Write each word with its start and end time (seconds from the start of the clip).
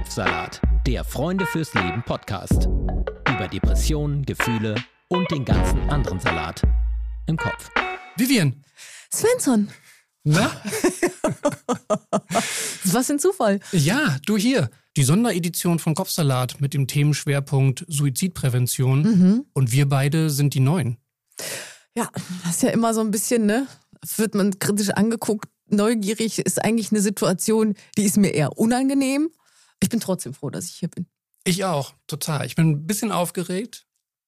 Kopfsalat, 0.00 0.62
der 0.86 1.04
Freunde 1.04 1.44
fürs 1.44 1.74
Leben 1.74 2.02
Podcast. 2.02 2.68
Über 3.28 3.48
Depressionen, 3.52 4.24
Gefühle 4.24 4.74
und 5.08 5.30
den 5.30 5.44
ganzen 5.44 5.78
anderen 5.90 6.18
Salat 6.18 6.62
im 7.26 7.36
Kopf. 7.36 7.70
Vivian. 8.16 8.64
Svensson. 9.12 9.68
Na? 10.24 10.50
Was 12.84 13.08
für 13.08 13.12
ein 13.12 13.18
Zufall. 13.18 13.60
Ja, 13.72 14.16
du 14.24 14.38
hier. 14.38 14.70
Die 14.96 15.02
Sonderedition 15.02 15.78
von 15.78 15.94
Kopfsalat 15.94 16.62
mit 16.62 16.72
dem 16.72 16.86
Themenschwerpunkt 16.86 17.84
Suizidprävention. 17.86 19.02
Mhm. 19.02 19.44
Und 19.52 19.70
wir 19.70 19.86
beide 19.86 20.30
sind 20.30 20.54
die 20.54 20.60
Neuen. 20.60 20.96
Ja, 21.94 22.08
das 22.44 22.56
ist 22.56 22.62
ja 22.62 22.70
immer 22.70 22.94
so 22.94 23.02
ein 23.02 23.10
bisschen, 23.10 23.44
ne? 23.44 23.66
Wird 24.16 24.34
man 24.34 24.58
kritisch 24.58 24.88
angeguckt, 24.88 25.50
neugierig, 25.66 26.38
ist 26.38 26.64
eigentlich 26.64 26.90
eine 26.90 27.02
Situation, 27.02 27.74
die 27.98 28.04
ist 28.04 28.16
mir 28.16 28.30
eher 28.30 28.56
unangenehm. 28.56 29.28
Ich 29.80 29.88
bin 29.88 29.98
trotzdem 30.00 30.34
froh, 30.34 30.50
dass 30.50 30.66
ich 30.66 30.76
hier 30.76 30.88
bin. 30.88 31.06
Ich 31.44 31.64
auch, 31.64 31.94
total. 32.06 32.44
Ich 32.46 32.54
bin 32.54 32.70
ein 32.70 32.86
bisschen 32.86 33.10
aufgeregt, 33.12 33.86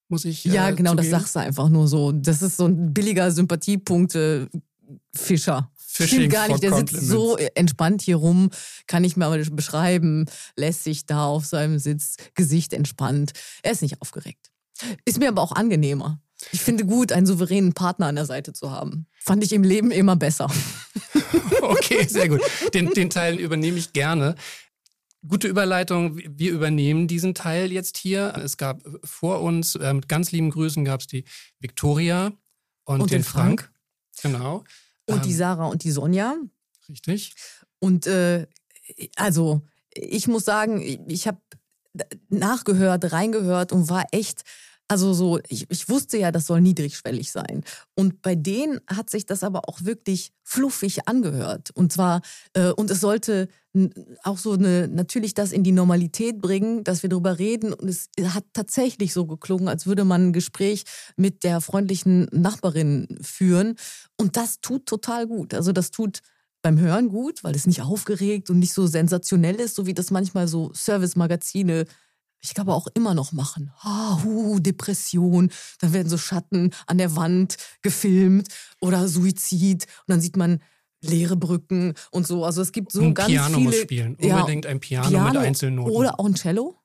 muss 0.09 0.25
ich. 0.25 0.43
Ja, 0.45 0.69
äh, 0.69 0.73
genau, 0.73 0.95
das 0.95 1.05
zugeben. 1.05 1.21
sagst 1.21 1.35
du 1.35 1.39
einfach 1.39 1.69
nur 1.69 1.87
so. 1.87 2.11
Das 2.11 2.41
ist 2.41 2.57
so 2.57 2.65
ein 2.65 2.91
billiger 2.93 3.31
Sympathiepunkte-Fischer. 3.31 5.69
Fishing 5.75 6.21
Stimmt 6.21 6.33
gar 6.33 6.47
nicht, 6.47 6.63
der 6.63 6.73
sitzt 6.73 7.07
so 7.07 7.37
entspannt 7.37 8.01
hier 8.01 8.15
rum, 8.15 8.49
kann 8.87 9.03
ich 9.03 9.15
mir 9.15 9.27
aber 9.27 9.37
beschreiben, 9.37 10.25
lässt 10.55 10.83
sich 10.83 11.05
da 11.05 11.27
auf 11.27 11.45
seinem 11.45 11.77
Sitz, 11.77 12.15
Gesicht 12.33 12.73
entspannt. 12.73 13.33
Er 13.61 13.73
ist 13.73 13.83
nicht 13.83 14.01
aufgeregt. 14.01 14.49
Ist 15.05 15.19
mir 15.19 15.27
aber 15.27 15.43
auch 15.43 15.51
angenehmer. 15.51 16.19
Ich 16.51 16.61
finde 16.61 16.87
gut, 16.87 17.11
einen 17.11 17.27
souveränen 17.27 17.73
Partner 17.73 18.07
an 18.07 18.15
der 18.15 18.25
Seite 18.25 18.53
zu 18.53 18.71
haben. 18.71 19.05
Fand 19.19 19.43
ich 19.43 19.53
im 19.53 19.61
Leben 19.63 19.91
immer 19.91 20.15
besser. 20.15 20.49
Okay, 21.61 22.05
sehr 22.07 22.27
gut. 22.27 22.41
Den, 22.73 22.89
den 22.89 23.09
Teil 23.09 23.39
übernehme 23.39 23.77
ich 23.77 23.93
gerne. 23.93 24.35
Gute 25.27 25.47
Überleitung. 25.47 26.17
Wir 26.17 26.51
übernehmen 26.51 27.07
diesen 27.07 27.33
Teil 27.33 27.71
jetzt 27.71 27.97
hier. 27.97 28.33
Es 28.43 28.57
gab 28.57 28.81
vor 29.03 29.41
uns, 29.41 29.75
äh, 29.75 29.93
mit 29.93 30.09
ganz 30.09 30.31
lieben 30.31 30.49
Grüßen, 30.49 30.83
gab 30.83 31.01
es 31.01 31.07
die 31.07 31.23
Victoria 31.59 32.33
und, 32.83 33.01
Und 33.01 33.11
den, 33.11 33.19
den 33.19 33.23
Frank. 33.23 33.71
Genau. 34.21 34.63
Und 35.05 35.25
die 35.25 35.31
Ähm, 35.31 35.37
Sarah 35.37 35.65
und 35.67 35.83
die 35.83 35.91
Sonja. 35.91 36.35
Richtig. 36.89 37.33
Und 37.79 38.07
äh, 38.07 38.47
also, 39.15 39.61
ich 39.93 40.27
muss 40.27 40.45
sagen, 40.45 40.81
ich 41.07 41.27
habe 41.27 41.39
nachgehört, 42.29 43.11
reingehört 43.11 43.71
und 43.71 43.89
war 43.89 44.05
echt, 44.11 44.43
also 44.87 45.13
so, 45.13 45.39
ich, 45.47 45.65
ich 45.69 45.89
wusste 45.89 46.17
ja, 46.17 46.31
das 46.31 46.45
soll 46.45 46.61
niedrigschwellig 46.61 47.31
sein. 47.31 47.63
Und 47.95 48.21
bei 48.21 48.35
denen 48.35 48.79
hat 48.87 49.09
sich 49.09 49.25
das 49.25 49.43
aber 49.43 49.67
auch 49.67 49.83
wirklich 49.83 50.31
fluffig 50.43 51.07
angehört. 51.07 51.71
Und 51.73 51.91
zwar, 51.93 52.21
äh, 52.53 52.71
und 52.71 52.91
es 52.91 52.99
sollte 52.99 53.47
auch 54.23 54.37
so 54.37 54.51
eine, 54.51 54.87
natürlich 54.87 55.33
das 55.33 55.51
in 55.51 55.63
die 55.63 55.71
Normalität 55.71 56.39
bringen, 56.39 56.83
dass 56.83 57.01
wir 57.01 57.09
darüber 57.09 57.39
reden. 57.39 57.73
Und 57.73 57.89
es 57.89 58.09
hat 58.21 58.45
tatsächlich 58.53 59.13
so 59.13 59.25
geklungen, 59.25 59.67
als 59.67 59.87
würde 59.87 60.05
man 60.05 60.27
ein 60.27 60.33
Gespräch 60.33 60.83
mit 61.15 61.43
der 61.43 61.59
freundlichen 61.59 62.27
Nachbarin 62.31 63.17
führen. 63.21 63.75
Und 64.15 64.37
das 64.37 64.61
tut 64.61 64.85
total 64.85 65.25
gut. 65.25 65.55
Also 65.55 65.71
das 65.71 65.89
tut 65.89 66.19
beim 66.61 66.79
Hören 66.79 67.09
gut, 67.09 67.43
weil 67.43 67.55
es 67.55 67.67
nicht 67.67 67.81
aufgeregt 67.81 68.49
und 68.49 68.59
nicht 68.59 68.73
so 68.73 68.87
sensationell 68.87 69.55
ist, 69.55 69.75
so 69.75 69.85
wie 69.85 69.93
das 69.93 70.11
manchmal 70.11 70.47
so 70.47 70.71
Service-Magazine, 70.73 71.85
ich 72.43 72.53
glaube 72.53 72.73
auch 72.73 72.87
immer 72.93 73.13
noch 73.13 73.31
machen. 73.31 73.71
Ah, 73.81 74.21
hu, 74.23 74.59
Depression, 74.59 75.49
dann 75.79 75.93
werden 75.93 76.09
so 76.09 76.17
Schatten 76.17 76.71
an 76.87 76.97
der 76.97 77.15
Wand 77.15 77.55
gefilmt 77.81 78.49
oder 78.81 79.07
Suizid 79.07 79.85
und 79.85 80.11
dann 80.11 80.21
sieht 80.21 80.35
man 80.35 80.61
leere 81.01 81.37
Brücken 81.37 81.93
und 82.11 82.27
so. 82.27 82.43
Also 82.45 82.61
es 82.61 82.71
gibt 82.71 82.91
so 82.91 83.01
ein 83.01 83.13
ganz 83.13 83.29
Piano 83.29 83.55
viele 83.55 83.69
muss 83.69 83.79
spielen. 83.79 84.17
Ja, 84.19 84.39
Unbedingt 84.41 84.65
ein 84.65 84.79
Piano, 84.79 85.23
mit 85.23 85.37
Einzelnoten. 85.37 85.93
oder 85.93 86.19
auch 86.19 86.25
ein 86.25 86.35
Cello 86.35 86.77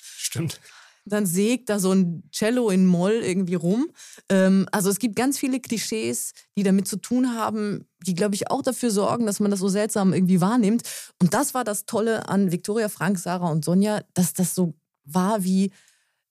Stimmt. 0.00 0.60
dann 1.04 1.24
sägt 1.24 1.68
da 1.68 1.78
so 1.78 1.92
ein 1.92 2.24
Cello 2.32 2.70
in 2.70 2.84
Moll 2.86 3.12
irgendwie 3.12 3.54
rum. 3.54 3.86
Ähm, 4.28 4.68
also 4.72 4.90
es 4.90 4.98
gibt 4.98 5.14
ganz 5.14 5.38
viele 5.38 5.60
Klischees, 5.60 6.32
die 6.56 6.64
damit 6.64 6.88
zu 6.88 6.96
tun 6.96 7.32
haben, 7.32 7.86
die, 8.04 8.14
glaube 8.14 8.34
ich, 8.34 8.50
auch 8.50 8.62
dafür 8.62 8.90
sorgen, 8.90 9.24
dass 9.26 9.38
man 9.38 9.52
das 9.52 9.60
so 9.60 9.68
seltsam 9.68 10.12
irgendwie 10.12 10.40
wahrnimmt. 10.40 10.82
Und 11.22 11.32
das 11.32 11.54
war 11.54 11.62
das 11.62 11.86
Tolle 11.86 12.28
an 12.28 12.50
Victoria, 12.50 12.88
Frank, 12.88 13.18
Sarah 13.20 13.50
und 13.50 13.64
Sonja, 13.64 14.00
dass 14.14 14.32
das 14.32 14.54
so 14.54 14.74
war 15.06 15.42
wie, 15.42 15.72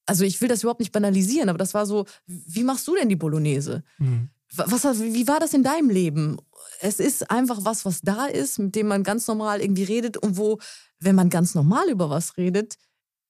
also 0.05 0.23
ich 0.23 0.39
will 0.41 0.47
das 0.47 0.61
überhaupt 0.61 0.79
nicht 0.79 0.91
banalisieren, 0.91 1.49
aber 1.49 1.57
das 1.57 1.73
war 1.73 1.85
so, 1.85 2.05
wie 2.27 2.63
machst 2.63 2.87
du 2.87 2.95
denn 2.95 3.09
die 3.09 3.15
Bolognese? 3.15 3.83
Hm. 3.97 4.29
Was, 4.53 4.83
wie 5.01 5.27
war 5.27 5.39
das 5.39 5.53
in 5.53 5.63
deinem 5.63 5.89
Leben? 5.89 6.37
Es 6.79 6.99
ist 6.99 7.29
einfach 7.31 7.59
was, 7.63 7.83
was 7.83 8.01
da 8.01 8.25
ist, 8.25 8.59
mit 8.59 8.75
dem 8.75 8.87
man 8.87 9.03
ganz 9.03 9.27
normal 9.27 9.59
irgendwie 9.59 9.83
redet 9.83 10.17
und 10.17 10.37
wo, 10.37 10.59
wenn 10.99 11.15
man 11.15 11.29
ganz 11.29 11.55
normal 11.55 11.89
über 11.89 12.09
was 12.09 12.37
redet, 12.37 12.77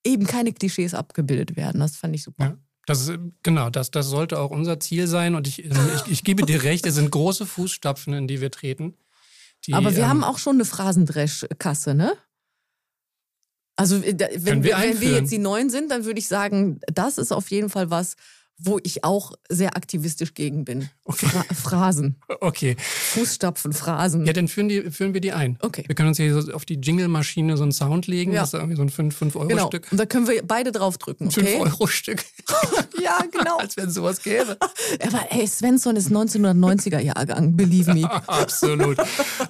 eben 0.04 0.26
keine 0.26 0.52
Klischees 0.52 0.94
abgebildet 0.94 1.56
werden. 1.56 1.80
Das 1.80 1.96
fand 1.96 2.14
ich 2.14 2.22
super. 2.22 2.44
Ja. 2.44 2.58
Das 2.86 3.08
ist, 3.08 3.18
genau, 3.42 3.68
das, 3.68 3.90
das 3.90 4.06
sollte 4.06 4.38
auch 4.38 4.50
unser 4.50 4.78
Ziel 4.78 5.08
sein. 5.08 5.34
Und 5.34 5.48
ich, 5.48 5.64
ähm, 5.64 5.72
ich, 5.96 6.12
ich 6.12 6.24
gebe 6.24 6.46
dir 6.46 6.62
recht, 6.62 6.86
es 6.86 6.94
sind 6.94 7.10
große 7.10 7.44
Fußstapfen, 7.44 8.14
in 8.14 8.28
die 8.28 8.40
wir 8.40 8.52
treten. 8.52 8.94
Die, 9.66 9.74
Aber 9.74 9.96
wir 9.96 10.04
ähm, 10.04 10.08
haben 10.08 10.24
auch 10.24 10.38
schon 10.38 10.56
eine 10.56 10.64
Phrasendresch-Kasse, 10.64 11.94
ne? 11.94 12.12
Also 13.76 13.96
äh, 13.96 14.14
da- 14.14 14.26
wenn 14.36 14.64
wir 14.64 14.76
wenn 14.78 15.00
wir 15.00 15.12
jetzt 15.12 15.30
die 15.30 15.38
Neuen 15.38 15.70
sind, 15.70 15.90
dann 15.90 16.04
würde 16.04 16.18
ich 16.18 16.28
sagen, 16.28 16.80
das 16.92 17.18
ist 17.18 17.32
auf 17.32 17.50
jeden 17.50 17.68
Fall 17.68 17.90
was, 17.90 18.16
wo 18.58 18.78
ich 18.82 19.04
auch 19.04 19.32
sehr 19.50 19.76
aktivistisch 19.76 20.32
gegen 20.32 20.64
bin. 20.64 20.88
Okay. 21.04 21.26
Phra 21.26 21.44
Phrasen, 21.54 22.16
Okay. 22.40 22.74
Fußstapfen, 22.78 23.74
Phrasen. 23.74 24.24
Ja, 24.24 24.32
dann 24.32 24.48
führen, 24.48 24.70
die, 24.70 24.90
führen 24.90 25.12
wir 25.12 25.20
die 25.20 25.32
ein. 25.32 25.58
Okay. 25.60 25.84
Wir 25.86 25.94
können 25.94 26.08
uns 26.08 26.16
hier 26.16 26.40
so 26.40 26.52
auf 26.54 26.64
die 26.64 26.76
Jingle-Maschine 26.80 27.58
so 27.58 27.64
einen 27.64 27.72
Sound 27.72 28.06
legen. 28.06 28.32
Ja. 28.32 28.40
Das 28.40 28.48
ist 28.48 28.54
irgendwie 28.54 28.76
so 28.76 28.82
ein 28.82 28.88
genau. 28.88 29.10
5-Euro-Stück. 29.10 29.88
Und 29.92 29.98
da 30.00 30.06
können 30.06 30.26
wir 30.26 30.42
beide 30.42 30.72
draufdrücken, 30.72 31.26
okay? 31.28 31.60
5-Euro-Stück. 31.60 32.24
Ja, 33.02 33.18
genau. 33.30 33.56
Als 33.58 33.76
wenn 33.76 33.88
es 33.88 33.94
sowas 33.94 34.22
gäbe. 34.22 34.56
Aber 35.06 35.26
ey, 35.30 35.46
Svensson 35.46 35.94
ist 35.96 36.10
1990er 36.10 36.98
Jahrgang, 36.98 37.56
believe 37.56 37.92
me. 37.94 38.10
absolut. 38.26 38.96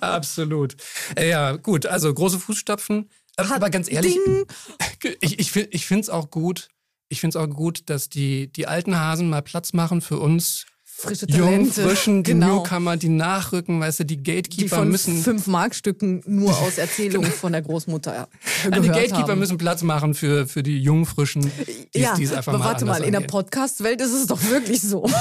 Absolut. 0.00 0.76
Ja, 1.18 1.52
gut. 1.56 1.86
Also 1.86 2.12
große 2.12 2.38
Fußstapfen. 2.38 3.08
Aber, 3.36 3.54
aber 3.54 3.70
ganz 3.70 3.90
ehrlich, 3.90 4.14
Ding. 4.14 4.46
ich, 5.20 5.38
ich, 5.38 5.56
ich 5.56 5.86
finde 5.86 6.02
es 6.02 6.10
auch 6.10 6.30
gut. 6.30 6.68
Ich 7.08 7.20
finde 7.20 7.38
es 7.38 7.44
auch 7.44 7.48
gut, 7.48 7.88
dass 7.88 8.08
die, 8.08 8.48
die 8.52 8.66
alten 8.66 8.98
Hasen 8.98 9.30
mal 9.30 9.42
Platz 9.42 9.72
machen 9.72 10.00
für 10.00 10.18
uns 10.18 10.66
Frische 10.98 11.26
Talente. 11.26 11.82
frischen, 11.82 12.22
die 12.22 12.32
genau. 12.32 12.62
Newcomer, 12.62 12.96
die 12.96 13.10
nachrücken, 13.10 13.78
weißt 13.80 14.00
du, 14.00 14.04
die 14.04 14.16
Die 14.16 14.22
Gatekeeper 14.22 14.76
von 14.76 14.88
müssen. 14.88 15.22
fünf 15.22 15.46
Markstücken 15.46 16.22
nur 16.26 16.56
aus 16.58 16.78
Erzählungen 16.78 17.30
von 17.30 17.52
der 17.52 17.60
Großmutter 17.60 18.14
Ja, 18.14 18.28
gehört 18.62 18.82
die 18.82 18.88
Gatekeeper 18.88 19.28
haben. 19.28 19.38
müssen 19.38 19.58
Platz 19.58 19.82
machen 19.82 20.14
für, 20.14 20.46
für 20.46 20.62
die 20.62 20.78
jungen, 20.78 21.04
frischen, 21.04 21.50
die 21.94 21.98
ja, 22.00 22.14
die 22.14 22.24
es 22.24 22.32
einfach 22.32 22.54
aber 22.54 22.60
mal 22.60 22.70
warte 22.70 22.86
mal, 22.86 23.02
in 23.02 23.12
der 23.12 23.18
angehen. 23.18 23.26
Podcast-Welt 23.30 24.00
ist 24.00 24.12
es 24.14 24.26
doch 24.26 24.42
wirklich 24.44 24.80
so. 24.80 25.06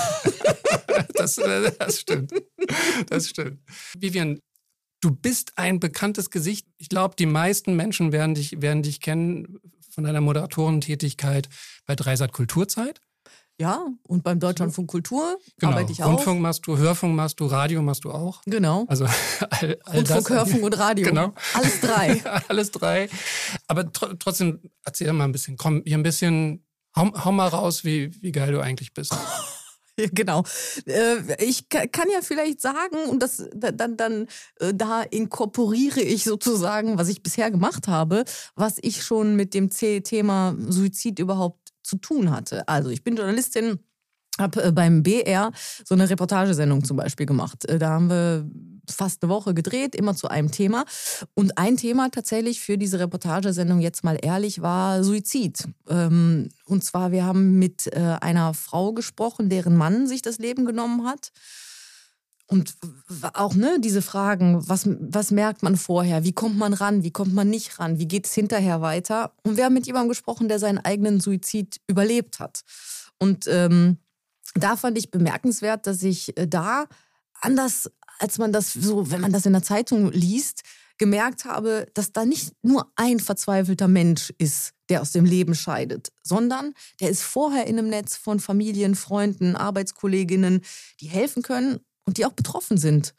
Das, 1.14 1.38
äh, 1.38 1.72
das 1.78 2.00
stimmt. 2.02 2.32
Das 3.10 3.30
stimmt. 3.30 3.60
Vivian, 4.00 4.40
du 5.06 5.12
bist 5.12 5.54
ein 5.58 5.80
bekanntes 5.80 6.32
Gesicht. 6.32 6.66
Ich 6.78 6.90
glaube, 6.90 7.16
die 7.18 7.28
meisten 7.28 7.76
Menschen 7.76 8.12
werden 8.12 8.34
dich, 8.34 8.60
werden 8.62 8.82
dich 8.82 9.00
kennen 9.02 9.60
von 9.92 10.04
deiner 10.04 10.20
Moderatorentätigkeit 10.20 11.48
bei 11.86 11.96
Dreisat 11.96 12.32
Kulturzeit. 12.34 13.00
Ja, 13.58 13.86
und 14.04 14.24
beim 14.24 14.40
Deutschlandfunk 14.40 14.90
Kultur 14.90 15.38
Genau. 15.60 15.72
arbeite 15.72 15.92
ich 15.94 16.04
auch. 16.04 16.10
Rundfunk 16.10 16.42
machst 16.42 16.68
du, 16.68 16.78
Hörfunk 16.78 17.16
machst 17.16 17.40
du, 17.40 17.46
Radio 17.46 17.82
machst 17.82 18.04
du 18.04 18.12
auch. 18.12 18.42
Genau. 18.46 18.86
Also 18.90 19.06
all, 19.50 19.78
all 19.86 19.98
Rundfunk, 19.98 20.06
das. 20.08 20.30
Hörfunk 20.30 20.64
und 20.64 20.78
Radio. 20.78 21.08
Genau. 21.08 21.34
Alles 21.54 21.80
drei. 21.80 22.22
Alles 22.50 22.72
drei. 22.72 23.08
Aber 23.68 23.94
tr 23.94 24.18
trotzdem, 24.20 24.60
erzähl 24.84 25.14
mal 25.14 25.24
ein 25.26 25.32
bisschen. 25.32 25.56
Komm, 25.56 25.84
hier 25.86 25.98
ein 25.98 26.04
bisschen, 26.04 26.66
hau, 26.96 27.12
hau 27.24 27.32
mal 27.32 27.48
raus, 27.48 27.86
wie, 27.86 28.12
wie 28.22 28.32
geil 28.34 28.52
du 28.52 28.60
eigentlich 28.60 28.94
bist. 28.94 29.16
Genau. 30.14 30.44
Äh, 30.86 31.44
Ich 31.44 31.70
ka- 31.70 31.88
kann 31.88 32.08
ja 32.12 32.22
vielleicht 32.22 32.62
sagen, 32.62 32.98
und 33.10 33.22
das 33.24 33.44
da- 33.56 33.72
dann, 33.72 33.98
dann 33.98 34.28
äh, 34.60 34.74
da 34.74 35.02
inkorporiere 35.04 36.02
ich 36.02 36.24
sozusagen, 36.24 36.98
was 36.98 37.08
ich 37.10 37.24
bisher 37.24 37.52
gemacht 37.52 37.88
habe, 37.88 38.26
was 38.56 38.78
ich 38.82 39.04
schon 39.04 39.36
mit 39.36 39.54
dem 39.54 39.70
Thema 39.70 40.56
Suizid 40.68 41.20
überhaupt 41.20 41.72
zu 41.84 41.98
tun 41.98 42.32
hatte. 42.32 42.68
Also 42.68 42.90
ich 42.90 43.04
bin 43.04 43.16
Journalistin, 43.16 43.80
habe 44.40 44.72
beim 44.74 45.02
BR 45.04 45.52
so 45.86 45.96
eine 45.96 46.10
Reportagesendung 46.10 46.84
zum 46.84 46.98
Beispiel 46.98 47.26
gemacht. 47.26 47.66
Äh, 47.66 47.80
Da 47.80 47.90
haben 47.92 48.10
wir 48.10 48.50
fast 48.92 49.24
eine 49.24 49.32
Woche 49.32 49.54
gedreht, 49.54 49.96
immer 49.96 50.16
zu 50.16 50.28
einem 50.28 50.52
Thema. 50.52 50.86
Und 51.34 51.58
ein 51.58 51.78
Thema 51.78 52.10
tatsächlich 52.10 52.62
für 52.62 52.78
diese 52.78 53.00
Reportagesendung 53.00 53.80
jetzt 53.80 54.04
mal 54.04 54.18
ehrlich 54.22 54.62
war 54.62 55.04
Suizid. 55.04 55.68
Ähm, 55.90 56.50
Und 56.66 56.84
zwar, 56.84 57.12
wir 57.12 57.26
haben 57.26 57.60
mit 57.60 57.88
äh, 57.88 58.18
einer 58.22 58.54
Frau 58.54 58.94
gesprochen, 58.94 59.50
deren 59.50 59.76
Mann 59.76 60.08
sich 60.08 60.22
das 60.22 60.40
Leben 60.40 60.66
genommen 60.66 61.06
hat. 61.06 61.32
Und 62.48 62.76
auch 63.34 63.56
ne, 63.56 63.78
diese 63.80 64.04
Fragen, 64.04 64.68
was, 64.70 64.84
was 64.86 65.32
merkt 65.32 65.64
man 65.64 65.78
vorher, 65.78 66.24
wie 66.24 66.34
kommt 66.34 66.58
man 66.58 66.74
ran, 66.74 67.04
wie 67.04 67.12
kommt 67.12 67.34
man 67.34 67.50
nicht 67.50 67.80
ran, 67.80 67.98
wie 67.98 68.08
geht 68.08 68.28
es 68.28 68.34
hinterher 68.34 68.82
weiter. 68.82 69.34
Und 69.44 69.58
wir 69.58 69.66
haben 69.66 69.74
mit 69.74 69.88
jemandem 69.88 70.10
gesprochen, 70.10 70.48
der 70.48 70.60
seinen 70.60 70.78
eigenen 70.78 71.20
Suizid 71.20 71.82
überlebt 71.88 72.40
hat. 72.40 72.62
Und 73.18 73.48
ähm, 73.48 73.98
da 74.54 74.76
fand 74.78 74.98
ich 74.98 75.10
bemerkenswert, 75.10 75.88
dass 75.88 76.04
ich 76.04 76.38
äh, 76.38 76.48
da 76.48 76.86
anders, 77.42 77.92
als 78.20 78.38
man 78.38 78.52
das 78.52 78.74
so, 78.74 79.10
wenn 79.12 79.22
man 79.22 79.32
das 79.32 79.46
in 79.46 79.54
der 79.54 79.64
Zeitung 79.64 80.12
liest, 80.12 80.62
gemerkt 80.98 81.46
habe, 81.46 81.88
dass 81.94 82.14
da 82.14 82.26
nicht 82.26 82.54
nur 82.62 82.92
ein 82.96 83.20
verzweifelter 83.20 83.88
Mensch 83.88 84.34
ist, 84.38 84.74
der 84.90 85.02
aus 85.02 85.12
dem 85.12 85.26
Leben 85.26 85.56
scheidet, 85.56 86.12
sondern 86.24 86.74
der 87.00 87.10
ist 87.10 87.24
vorher 87.24 87.68
in 87.68 87.78
einem 87.78 87.90
Netz 87.90 88.16
von 88.16 88.40
Familien, 88.40 88.96
Freunden, 88.96 89.56
Arbeitskolleginnen, 89.56 90.62
die 91.02 91.08
helfen 91.08 91.44
können 91.44 91.80
und 92.06 92.18
die 92.18 92.26
auch 92.26 92.34
betroffen 92.34 92.78
sind, 92.78 93.14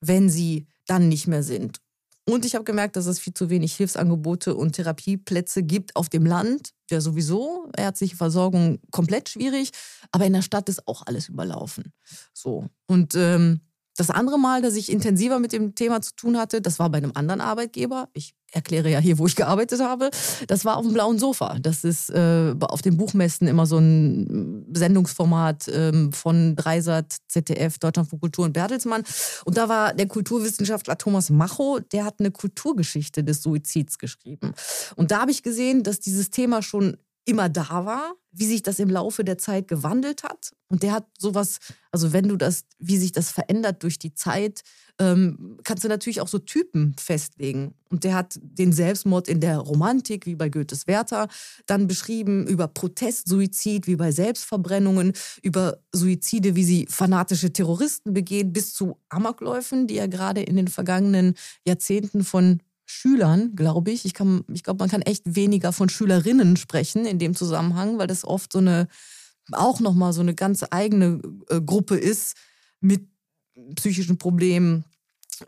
wenn 0.00 0.30
sie 0.30 0.66
dann 0.86 1.08
nicht 1.08 1.26
mehr 1.26 1.42
sind. 1.42 1.80
Und 2.28 2.44
ich 2.44 2.56
habe 2.56 2.64
gemerkt, 2.64 2.96
dass 2.96 3.06
es 3.06 3.20
viel 3.20 3.34
zu 3.34 3.50
wenig 3.50 3.76
Hilfsangebote 3.76 4.56
und 4.56 4.72
Therapieplätze 4.72 5.62
gibt 5.62 5.94
auf 5.94 6.08
dem 6.08 6.26
Land. 6.26 6.70
Ja, 6.90 7.00
sowieso. 7.00 7.70
Ärztliche 7.76 8.16
Versorgung 8.16 8.80
komplett 8.90 9.28
schwierig. 9.28 9.70
Aber 10.10 10.26
in 10.26 10.32
der 10.32 10.42
Stadt 10.42 10.68
ist 10.68 10.88
auch 10.88 11.02
alles 11.06 11.28
überlaufen. 11.28 11.92
So. 12.32 12.68
Und 12.88 13.14
ähm, 13.14 13.60
das 13.96 14.10
andere 14.10 14.38
Mal, 14.38 14.62
dass 14.62 14.74
ich 14.74 14.92
intensiver 14.92 15.38
mit 15.38 15.52
dem 15.52 15.74
Thema 15.74 16.00
zu 16.00 16.14
tun 16.14 16.38
hatte, 16.38 16.60
das 16.60 16.78
war 16.78 16.90
bei 16.90 16.98
einem 16.98 17.12
anderen 17.14 17.40
Arbeitgeber. 17.40 18.08
Ich 18.12 18.34
erkläre 18.52 18.90
ja 18.90 18.98
hier, 18.98 19.18
wo 19.18 19.26
ich 19.26 19.36
gearbeitet 19.36 19.80
habe. 19.80 20.10
Das 20.46 20.64
war 20.64 20.76
auf 20.76 20.84
dem 20.84 20.94
blauen 20.94 21.18
Sofa. 21.18 21.58
Das 21.60 21.84
ist 21.84 22.10
äh, 22.10 22.54
auf 22.60 22.82
den 22.82 22.96
Buchmessen 22.96 23.48
immer 23.48 23.66
so 23.66 23.78
ein 23.78 24.66
Sendungsformat 24.72 25.68
ähm, 25.72 26.12
von 26.12 26.56
Dreisat, 26.56 27.16
ZDF, 27.28 27.78
Deutschland 27.78 28.08
für 28.08 28.18
Kultur 28.18 28.44
und 28.44 28.52
Bertelsmann. 28.52 29.02
Und 29.44 29.56
da 29.56 29.68
war 29.68 29.94
der 29.94 30.06
Kulturwissenschaftler 30.06 30.96
Thomas 30.96 31.30
Macho, 31.30 31.80
der 31.92 32.04
hat 32.04 32.16
eine 32.18 32.30
Kulturgeschichte 32.30 33.24
des 33.24 33.42
Suizids 33.42 33.98
geschrieben. 33.98 34.52
Und 34.94 35.10
da 35.10 35.20
habe 35.20 35.30
ich 35.30 35.42
gesehen, 35.42 35.82
dass 35.82 36.00
dieses 36.00 36.30
Thema 36.30 36.62
schon 36.62 36.96
immer 37.26 37.48
da 37.48 37.84
war, 37.84 38.14
wie 38.32 38.46
sich 38.46 38.62
das 38.62 38.78
im 38.78 38.88
Laufe 38.88 39.24
der 39.24 39.36
Zeit 39.36 39.68
gewandelt 39.68 40.22
hat. 40.22 40.52
Und 40.68 40.82
der 40.82 40.92
hat 40.92 41.06
sowas, 41.18 41.58
also 41.90 42.12
wenn 42.12 42.28
du 42.28 42.36
das, 42.36 42.64
wie 42.78 42.96
sich 42.96 43.12
das 43.12 43.30
verändert 43.30 43.82
durch 43.82 43.98
die 43.98 44.14
Zeit, 44.14 44.62
ähm, 44.98 45.58
kannst 45.64 45.84
du 45.84 45.88
natürlich 45.88 46.20
auch 46.20 46.28
so 46.28 46.38
Typen 46.38 46.94
festlegen. 46.98 47.74
Und 47.88 48.04
der 48.04 48.14
hat 48.14 48.38
den 48.40 48.72
Selbstmord 48.72 49.28
in 49.28 49.40
der 49.40 49.58
Romantik, 49.58 50.26
wie 50.26 50.36
bei 50.36 50.48
Goethes 50.48 50.86
Werther, 50.86 51.28
dann 51.66 51.86
beschrieben 51.86 52.46
über 52.46 52.68
Protestsuizid, 52.68 53.86
wie 53.86 53.96
bei 53.96 54.12
Selbstverbrennungen, 54.12 55.12
über 55.42 55.78
Suizide, 55.92 56.54
wie 56.54 56.64
sie 56.64 56.86
fanatische 56.88 57.52
Terroristen 57.52 58.12
begehen, 58.12 58.52
bis 58.52 58.72
zu 58.72 58.98
Amokläufen, 59.08 59.86
die 59.86 59.94
ja 59.94 60.06
gerade 60.06 60.42
in 60.42 60.56
den 60.56 60.68
vergangenen 60.68 61.34
Jahrzehnten 61.66 62.24
von 62.24 62.60
Schülern, 62.86 63.54
glaube 63.56 63.90
ich. 63.90 64.04
Ich, 64.04 64.14
ich 64.52 64.62
glaube, 64.62 64.78
man 64.78 64.88
kann 64.88 65.02
echt 65.02 65.22
weniger 65.34 65.72
von 65.72 65.88
Schülerinnen 65.88 66.56
sprechen 66.56 67.04
in 67.04 67.18
dem 67.18 67.34
Zusammenhang, 67.34 67.98
weil 67.98 68.06
das 68.06 68.24
oft 68.24 68.52
so 68.52 68.58
eine, 68.58 68.88
auch 69.52 69.80
nochmal 69.80 70.12
so 70.12 70.20
eine 70.20 70.34
ganz 70.34 70.64
eigene 70.70 71.20
äh, 71.50 71.60
Gruppe 71.60 71.96
ist 71.96 72.36
mit 72.80 73.08
psychischen 73.74 74.18
Problemen. 74.18 74.84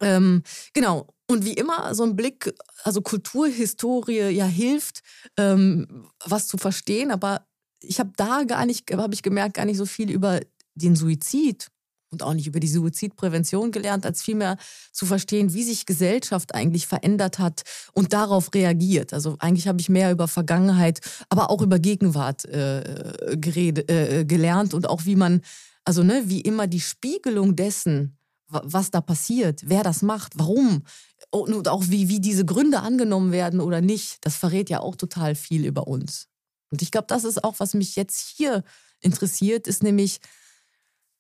Ähm, 0.00 0.42
genau. 0.74 1.06
Und 1.30 1.44
wie 1.44 1.52
immer, 1.52 1.94
so 1.94 2.04
ein 2.04 2.16
Blick, 2.16 2.54
also 2.84 3.02
Kulturhistorie 3.02 4.30
ja 4.30 4.46
hilft, 4.46 5.02
ähm, 5.36 6.06
was 6.24 6.48
zu 6.48 6.56
verstehen, 6.56 7.10
aber 7.10 7.46
ich 7.80 8.00
habe 8.00 8.12
da 8.16 8.44
gar 8.44 8.66
nicht, 8.66 8.90
habe 8.92 9.14
ich 9.14 9.22
gemerkt, 9.22 9.54
gar 9.54 9.66
nicht 9.66 9.76
so 9.76 9.86
viel 9.86 10.10
über 10.10 10.40
den 10.74 10.96
Suizid 10.96 11.70
und 12.10 12.22
auch 12.22 12.34
nicht 12.34 12.46
über 12.46 12.60
die 12.60 12.68
Suizidprävention 12.68 13.70
gelernt, 13.70 14.06
als 14.06 14.22
vielmehr 14.22 14.56
zu 14.92 15.06
verstehen, 15.06 15.52
wie 15.52 15.62
sich 15.62 15.86
Gesellschaft 15.86 16.54
eigentlich 16.54 16.86
verändert 16.86 17.38
hat 17.38 17.62
und 17.92 18.12
darauf 18.12 18.54
reagiert. 18.54 19.12
Also 19.12 19.36
eigentlich 19.38 19.68
habe 19.68 19.80
ich 19.80 19.88
mehr 19.88 20.10
über 20.10 20.28
Vergangenheit, 20.28 21.00
aber 21.28 21.50
auch 21.50 21.62
über 21.62 21.78
Gegenwart 21.78 22.44
äh, 22.46 23.36
geredet, 23.36 23.90
äh, 23.90 24.24
gelernt 24.24 24.74
und 24.74 24.88
auch 24.88 25.04
wie 25.04 25.16
man, 25.16 25.42
also 25.84 26.02
ne, 26.02 26.22
wie 26.26 26.40
immer 26.40 26.66
die 26.66 26.80
Spiegelung 26.80 27.56
dessen, 27.56 28.18
was 28.50 28.90
da 28.90 29.02
passiert, 29.02 29.62
wer 29.66 29.82
das 29.82 30.00
macht, 30.00 30.32
warum 30.36 30.82
und 31.30 31.68
auch 31.68 31.84
wie, 31.88 32.08
wie 32.08 32.20
diese 32.20 32.46
Gründe 32.46 32.80
angenommen 32.80 33.32
werden 33.32 33.60
oder 33.60 33.82
nicht, 33.82 34.24
das 34.24 34.36
verrät 34.36 34.70
ja 34.70 34.80
auch 34.80 34.96
total 34.96 35.34
viel 35.34 35.66
über 35.66 35.86
uns. 35.86 36.28
Und 36.70 36.80
ich 36.80 36.90
glaube, 36.90 37.06
das 37.08 37.24
ist 37.24 37.44
auch, 37.44 37.60
was 37.60 37.74
mich 37.74 37.96
jetzt 37.96 38.18
hier 38.18 38.64
interessiert, 39.00 39.66
ist 39.66 39.82
nämlich, 39.82 40.20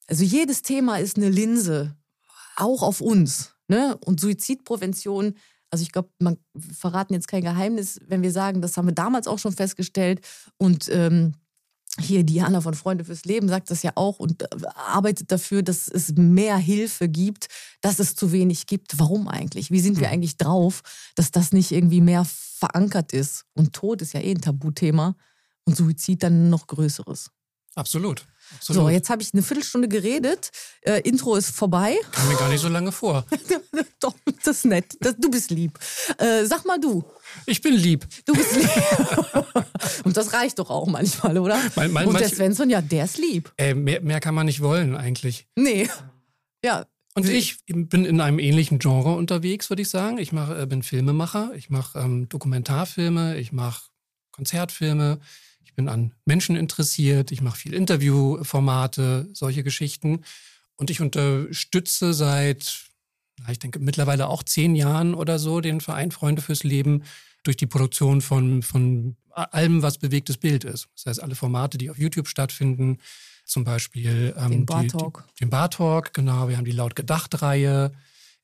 also 0.08 0.24
jedes 0.24 0.62
Thema 0.62 0.98
ist 0.98 1.16
eine 1.16 1.28
Linse, 1.28 1.94
auch 2.56 2.82
auf 2.82 3.00
uns. 3.00 3.54
Ne? 3.68 3.96
Und 3.98 4.20
Suizidprävention, 4.20 5.34
also 5.70 5.82
ich 5.82 5.92
glaube, 5.92 6.08
man 6.18 6.38
verraten 6.58 7.14
jetzt 7.14 7.28
kein 7.28 7.42
Geheimnis, 7.42 8.00
wenn 8.06 8.22
wir 8.22 8.32
sagen, 8.32 8.62
das 8.62 8.76
haben 8.76 8.88
wir 8.88 8.94
damals 8.94 9.28
auch 9.28 9.38
schon 9.38 9.52
festgestellt. 9.52 10.26
Und 10.56 10.88
ähm, 10.90 11.34
hier 12.00 12.24
Diana 12.24 12.60
von 12.60 12.74
Freunde 12.74 13.04
fürs 13.04 13.24
Leben 13.24 13.48
sagt 13.48 13.70
das 13.70 13.82
ja 13.82 13.92
auch 13.96 14.18
und 14.18 14.42
äh, 14.42 14.46
arbeitet 14.74 15.30
dafür, 15.30 15.62
dass 15.62 15.88
es 15.88 16.12
mehr 16.14 16.56
Hilfe 16.56 17.08
gibt, 17.08 17.48
dass 17.80 17.98
es 17.98 18.14
zu 18.14 18.32
wenig 18.32 18.66
gibt. 18.66 18.98
Warum 18.98 19.28
eigentlich? 19.28 19.70
Wie 19.70 19.80
sind 19.80 20.00
wir 20.00 20.06
hm. 20.06 20.14
eigentlich 20.14 20.36
drauf, 20.38 20.82
dass 21.16 21.30
das 21.30 21.52
nicht 21.52 21.70
irgendwie 21.72 22.00
mehr 22.00 22.24
verankert 22.24 23.12
ist? 23.12 23.44
Und 23.54 23.74
Tod 23.74 24.00
ist 24.00 24.14
ja 24.14 24.20
eh 24.20 24.30
ein 24.30 24.40
Tabuthema 24.40 25.16
und 25.64 25.76
Suizid 25.76 26.22
dann 26.22 26.48
noch 26.48 26.66
größeres. 26.66 27.30
Absolut. 27.74 28.26
Absolut. 28.56 28.82
So, 28.82 28.88
jetzt 28.88 29.10
habe 29.10 29.22
ich 29.22 29.32
eine 29.32 29.42
Viertelstunde 29.42 29.88
geredet. 29.88 30.50
Äh, 30.82 31.00
Intro 31.00 31.36
ist 31.36 31.50
vorbei. 31.50 31.96
Kam 32.12 32.28
mir 32.28 32.36
gar 32.36 32.48
nicht 32.48 32.60
so 32.60 32.68
lange 32.68 32.92
vor. 32.92 33.24
Doch, 34.00 34.14
das 34.44 34.58
ist 34.58 34.64
nett. 34.64 34.96
Das, 35.00 35.16
du 35.16 35.30
bist 35.30 35.50
lieb. 35.50 35.78
Äh, 36.18 36.44
sag 36.44 36.64
mal 36.64 36.78
du. 36.78 37.04
Ich 37.46 37.60
bin 37.60 37.74
lieb. 37.74 38.06
Du 38.24 38.34
bist 38.34 38.56
lieb. 38.56 38.68
Und 40.04 40.16
das 40.16 40.32
reicht 40.32 40.58
doch 40.58 40.70
auch 40.70 40.86
manchmal, 40.86 41.38
oder? 41.38 41.60
Mal, 41.76 41.88
mal, 41.88 42.06
Und 42.06 42.18
der 42.18 42.28
Svensson, 42.28 42.70
ja, 42.70 42.80
der 42.80 43.04
ist 43.04 43.18
lieb. 43.18 43.52
Äh, 43.58 43.74
mehr, 43.74 44.00
mehr 44.00 44.20
kann 44.20 44.34
man 44.34 44.46
nicht 44.46 44.62
wollen 44.62 44.96
eigentlich. 44.96 45.46
Nee. 45.56 45.88
Ja, 46.64 46.86
und 47.18 47.28
ich 47.28 47.64
bin 47.66 48.04
in 48.04 48.20
einem 48.20 48.38
ähnlichen 48.38 48.78
Genre 48.78 49.16
unterwegs, 49.16 49.70
würde 49.70 49.82
ich 49.82 49.90
sagen. 49.90 50.18
Ich 50.18 50.32
mach, 50.32 50.56
äh, 50.56 50.66
bin 50.66 50.84
Filmemacher, 50.84 51.50
ich 51.56 51.68
mache 51.68 51.98
ähm, 51.98 52.28
Dokumentarfilme, 52.28 53.36
ich 53.38 53.50
mache 53.50 53.90
Konzertfilme, 54.30 55.18
bin 55.78 55.88
an 55.88 56.12
Menschen 56.24 56.56
interessiert, 56.56 57.30
ich 57.30 57.40
mache 57.40 57.56
viel 57.56 57.72
Interviewformate, 57.72 59.28
solche 59.32 59.62
Geschichten. 59.62 60.24
Und 60.74 60.90
ich 60.90 61.00
unterstütze 61.00 62.14
seit, 62.14 62.80
ich 63.48 63.60
denke, 63.60 63.78
mittlerweile 63.78 64.26
auch 64.26 64.42
zehn 64.42 64.74
Jahren 64.74 65.14
oder 65.14 65.38
so 65.38 65.60
den 65.60 65.80
Verein 65.80 66.10
Freunde 66.10 66.42
fürs 66.42 66.64
Leben 66.64 67.04
durch 67.44 67.56
die 67.56 67.68
Produktion 67.68 68.22
von, 68.22 68.64
von 68.64 69.16
allem, 69.30 69.80
was 69.82 69.98
bewegtes 69.98 70.36
Bild 70.36 70.64
ist. 70.64 70.88
Das 70.96 71.06
heißt, 71.06 71.22
alle 71.22 71.36
Formate, 71.36 71.78
die 71.78 71.90
auf 71.90 71.98
YouTube 71.98 72.26
stattfinden, 72.26 72.98
zum 73.44 73.62
Beispiel 73.62 74.34
ähm, 74.36 74.50
den 74.50 74.66
Bar 74.66 74.88
Talk. 74.88 75.26
Die, 75.36 75.44
den 75.44 75.50
Bar 75.50 75.70
Talk, 75.70 76.12
genau. 76.12 76.48
Wir 76.48 76.56
haben 76.56 76.64
die 76.64 76.72
Laut 76.72 76.96
Gedacht-Reihe 76.96 77.92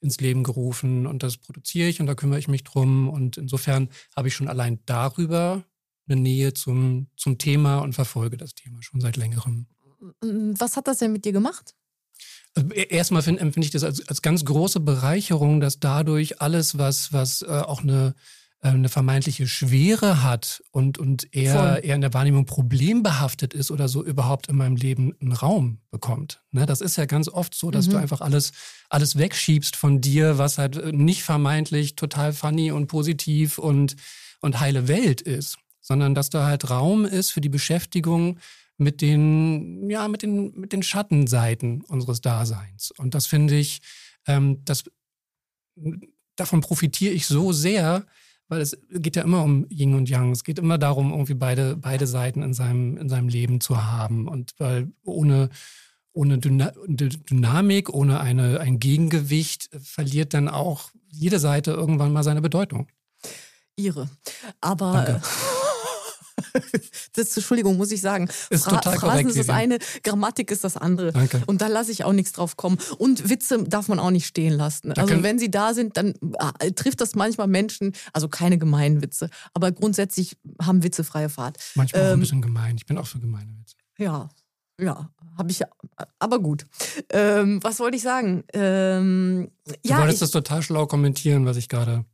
ins 0.00 0.20
Leben 0.20 0.44
gerufen 0.44 1.08
und 1.08 1.24
das 1.24 1.36
produziere 1.38 1.88
ich 1.88 2.00
und 2.00 2.06
da 2.06 2.14
kümmere 2.14 2.38
ich 2.38 2.46
mich 2.46 2.62
drum. 2.62 3.08
Und 3.08 3.38
insofern 3.38 3.88
habe 4.14 4.28
ich 4.28 4.36
schon 4.36 4.46
allein 4.46 4.78
darüber 4.86 5.64
eine 6.08 6.20
Nähe 6.20 6.54
zum, 6.54 7.08
zum 7.16 7.38
Thema 7.38 7.78
und 7.78 7.94
verfolge 7.94 8.36
das 8.36 8.54
Thema 8.54 8.82
schon 8.82 9.00
seit 9.00 9.16
längerem. 9.16 9.66
Was 10.20 10.76
hat 10.76 10.86
das 10.86 10.98
denn 10.98 11.12
mit 11.12 11.24
dir 11.24 11.32
gemacht? 11.32 11.74
Also 12.54 12.70
e, 12.72 12.86
erstmal 12.88 13.26
empfinde 13.26 13.66
ich 13.66 13.70
das 13.70 13.84
als, 13.84 14.06
als 14.08 14.22
ganz 14.22 14.44
große 14.44 14.80
Bereicherung, 14.80 15.60
dass 15.60 15.80
dadurch 15.80 16.40
alles, 16.40 16.78
was, 16.78 17.12
was 17.12 17.42
äh, 17.42 17.46
auch 17.46 17.82
eine, 17.82 18.14
äh, 18.60 18.68
eine 18.68 18.88
vermeintliche 18.88 19.46
Schwere 19.46 20.22
hat 20.22 20.62
und, 20.70 20.98
und 20.98 21.34
eher, 21.34 21.82
eher 21.82 21.94
in 21.94 22.00
der 22.00 22.14
Wahrnehmung 22.14 22.46
problembehaftet 22.46 23.54
ist 23.54 23.70
oder 23.70 23.88
so, 23.88 24.04
überhaupt 24.04 24.48
in 24.48 24.56
meinem 24.56 24.76
Leben 24.76 25.14
einen 25.20 25.32
Raum 25.32 25.80
bekommt. 25.90 26.42
Ne? 26.50 26.66
Das 26.66 26.80
ist 26.80 26.96
ja 26.96 27.06
ganz 27.06 27.28
oft 27.28 27.54
so, 27.54 27.70
dass 27.70 27.86
mhm. 27.86 27.92
du 27.92 27.96
einfach 27.98 28.20
alles, 28.20 28.52
alles 28.88 29.16
wegschiebst 29.16 29.74
von 29.74 30.00
dir, 30.00 30.38
was 30.38 30.58
halt 30.58 30.76
äh, 30.76 30.92
nicht 30.92 31.24
vermeintlich 31.24 31.96
total 31.96 32.32
funny 32.32 32.70
und 32.70 32.86
positiv 32.86 33.58
und, 33.58 33.96
und 34.40 34.60
heile 34.60 34.86
Welt 34.86 35.22
ist 35.22 35.58
sondern 35.84 36.14
dass 36.14 36.30
da 36.30 36.46
halt 36.46 36.70
Raum 36.70 37.04
ist 37.04 37.30
für 37.30 37.42
die 37.42 37.50
Beschäftigung 37.50 38.38
mit 38.78 39.02
den, 39.02 39.88
ja, 39.90 40.08
mit 40.08 40.22
den, 40.22 40.58
mit 40.58 40.72
den 40.72 40.82
Schattenseiten 40.82 41.82
unseres 41.82 42.22
Daseins. 42.22 42.90
Und 42.90 43.14
das 43.14 43.26
finde 43.26 43.54
ich, 43.54 43.82
ähm, 44.26 44.64
das, 44.64 44.84
davon 46.36 46.62
profitiere 46.62 47.12
ich 47.12 47.26
so 47.26 47.52
sehr, 47.52 48.06
weil 48.48 48.62
es 48.62 48.78
geht 48.90 49.16
ja 49.16 49.22
immer 49.22 49.42
um 49.42 49.66
Yin 49.70 49.94
und 49.94 50.08
Yang. 50.08 50.32
Es 50.32 50.42
geht 50.42 50.58
immer 50.58 50.78
darum, 50.78 51.12
irgendwie 51.12 51.34
beide, 51.34 51.76
beide 51.76 52.06
Seiten 52.06 52.42
in 52.42 52.54
seinem, 52.54 52.96
in 52.96 53.10
seinem 53.10 53.28
Leben 53.28 53.60
zu 53.60 53.84
haben. 53.84 54.26
Und 54.26 54.54
weil 54.58 54.90
ohne, 55.02 55.50
ohne 56.12 56.38
Dynamik, 56.38 57.90
ohne 57.92 58.20
eine, 58.20 58.60
ein 58.60 58.80
Gegengewicht 58.80 59.68
verliert 59.82 60.32
dann 60.32 60.48
auch 60.48 60.90
jede 61.08 61.38
Seite 61.38 61.72
irgendwann 61.72 62.12
mal 62.12 62.24
seine 62.24 62.40
Bedeutung. 62.40 62.88
Ihre. 63.76 64.08
Aber 64.62 64.92
Danke. 64.92 65.22
das, 67.14 67.36
Entschuldigung, 67.36 67.76
muss 67.76 67.90
ich 67.90 68.00
sagen. 68.00 68.28
Ist 68.50 68.64
Fra 68.64 68.76
total 68.76 68.98
Phrasen 68.98 69.00
korrekt, 69.00 69.28
ist 69.30 69.38
das 69.38 69.48
eine, 69.48 69.78
Grammatik 70.02 70.50
ist 70.50 70.64
das 70.64 70.76
andere. 70.76 71.12
Danke. 71.12 71.42
Und 71.46 71.60
da 71.60 71.66
lasse 71.68 71.92
ich 71.92 72.04
auch 72.04 72.12
nichts 72.12 72.32
drauf 72.32 72.56
kommen. 72.56 72.78
Und 72.98 73.28
Witze 73.28 73.62
darf 73.64 73.88
man 73.88 73.98
auch 73.98 74.10
nicht 74.10 74.26
stehen 74.26 74.52
lassen. 74.52 74.92
Also 74.92 75.22
wenn 75.22 75.38
sie 75.38 75.50
da 75.50 75.74
sind, 75.74 75.96
dann 75.96 76.14
äh, 76.58 76.72
trifft 76.72 77.00
das 77.00 77.14
manchmal 77.14 77.46
Menschen, 77.46 77.92
also 78.12 78.28
keine 78.28 78.58
gemeinen 78.58 79.02
Witze, 79.02 79.30
aber 79.52 79.72
grundsätzlich 79.72 80.36
haben 80.60 80.82
Witze 80.82 81.04
freie 81.04 81.28
Fahrt. 81.28 81.58
Manchmal 81.74 82.00
ähm, 82.00 82.06
auch 82.06 82.10
ein 82.10 82.14
ähm, 82.14 82.20
bisschen 82.20 82.42
gemein. 82.42 82.76
Ich 82.76 82.86
bin 82.86 82.98
auch 82.98 83.06
für 83.06 83.18
gemeine 83.18 83.50
Witze. 83.58 83.76
Ja, 83.98 84.28
Ja, 84.80 85.10
habe 85.38 85.50
ich 85.50 85.60
ja. 85.60 85.68
Aber 86.18 86.40
gut. 86.40 86.66
Ähm, 87.10 87.62
was 87.62 87.78
wollte 87.80 87.96
ich 87.96 88.02
sagen? 88.02 88.44
Ähm, 88.52 89.50
Du 89.66 89.74
ja, 89.88 89.98
wolltest 89.98 90.16
ich, 90.16 90.20
das 90.20 90.30
total 90.30 90.62
schlau 90.62 90.86
kommentieren, 90.86 91.46
was 91.46 91.56
ich 91.56 91.68
gerade. 91.68 92.04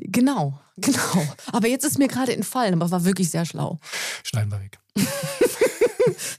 Genau, 0.00 0.58
genau. 0.76 1.26
Aber 1.52 1.68
jetzt 1.68 1.84
ist 1.84 1.98
mir 1.98 2.08
gerade 2.08 2.34
entfallen, 2.34 2.74
aber 2.74 2.90
war 2.90 3.04
wirklich 3.04 3.30
sehr 3.30 3.44
schlau. 3.44 3.78
Schneiden 4.22 4.50
wir 4.52 4.60
weg. 4.60 4.78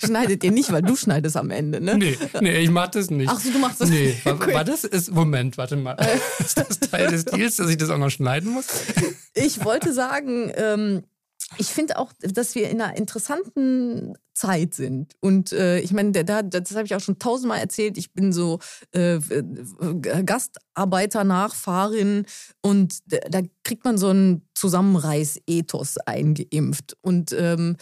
Schneidet 0.03 0.43
ihr 0.43 0.51
nicht, 0.51 0.71
weil 0.71 0.81
du 0.81 0.95
schneidest 0.95 1.37
am 1.37 1.49
Ende, 1.49 1.79
ne? 1.79 1.97
Nee, 1.97 2.17
nee, 2.41 2.57
ich 2.59 2.69
mach 2.69 2.87
das 2.89 3.09
nicht. 3.09 3.29
Ach 3.29 3.39
so, 3.39 3.49
du 3.51 3.59
machst 3.59 3.79
das. 3.81 3.89
Nee, 3.89 4.15
war, 4.23 4.33
Okay. 4.33 4.53
war 4.53 4.63
das 4.65 4.83
ist. 4.83 5.11
Moment, 5.11 5.57
warte 5.57 5.75
mal. 5.77 5.93
Ist 6.39 6.57
das 6.57 6.79
Teil 6.79 7.09
des 7.09 7.25
Deals, 7.25 7.55
dass 7.55 7.69
ich 7.69 7.77
das 7.77 7.89
auch 7.89 7.97
noch 7.97 8.09
schneiden 8.09 8.51
muss? 8.51 8.65
Ich 9.33 9.63
wollte 9.63 9.93
sagen, 9.93 10.51
ähm, 10.55 11.03
ich 11.57 11.67
finde 11.67 11.97
auch, 11.97 12.11
dass 12.19 12.55
wir 12.55 12.69
in 12.69 12.81
einer 12.81 12.97
interessanten 12.97 14.13
Zeit 14.33 14.73
sind. 14.73 15.13
Und 15.19 15.51
äh, 15.51 15.79
ich 15.79 15.91
meine, 15.91 16.11
da, 16.11 16.41
das 16.41 16.75
habe 16.75 16.85
ich 16.85 16.95
auch 16.95 16.99
schon 16.99 17.19
tausendmal 17.19 17.59
erzählt. 17.59 17.97
Ich 17.97 18.13
bin 18.13 18.33
so 18.33 18.59
äh, 18.93 19.15
äh, 19.15 19.43
Gastarbeiter, 20.25 21.23
Nachfahrin 21.23 22.25
und 22.61 22.99
da, 23.11 23.17
da 23.29 23.41
kriegt 23.63 23.85
man 23.85 23.97
so 23.97 24.09
einen 24.09 24.47
Zusammenreißethos 24.55 25.97
eingeimpft. 25.99 26.97
Und 27.01 27.31
ähm, 27.33 27.77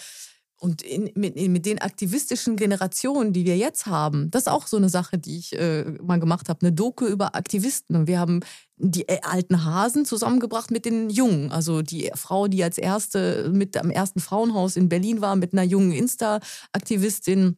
und 0.62 0.84
in, 0.84 1.10
mit, 1.15 1.36
mit 1.36 1.65
den 1.65 1.80
aktivistischen 1.80 2.56
Generationen, 2.56 3.34
die 3.34 3.46
wir 3.46 3.58
jetzt 3.58 3.88
haben, 3.88 4.30
das 4.30 4.44
ist 4.44 4.48
auch 4.48 4.68
so 4.68 4.77
eine 4.77 4.89
Sache, 4.89 5.18
die 5.18 5.39
ich 5.39 5.58
äh, 5.58 5.86
mal 6.03 6.20
gemacht 6.20 6.50
habe, 6.50 6.62
eine 6.62 6.72
Doku 6.72 7.08
über 7.08 7.34
Aktivisten. 7.36 7.96
Und 7.96 8.08
wir 8.08 8.20
haben 8.20 8.41
die 8.77 9.10
äh, 9.10 9.22
alten 9.24 9.65
Hasen 9.65 10.06
zusammengebracht 10.06 10.70
mit 10.70 10.86
den 10.86 11.10
Jungen. 11.10 11.51
Also 11.51 11.82
die 11.82 12.12
Frau, 12.13 12.48
die 12.48 12.63
als 12.63 12.77
erste 12.77 13.50
mit 13.51 13.75
am 13.75 13.89
ersten 13.89 14.20
Frauenhaus 14.20 14.75
in 14.75 14.88
Berlin 14.88 15.20
war, 15.20 15.36
mit 15.36 15.53
einer 15.53 15.63
jungen 15.63 15.94
Insta-Aktivistin. 15.94 17.58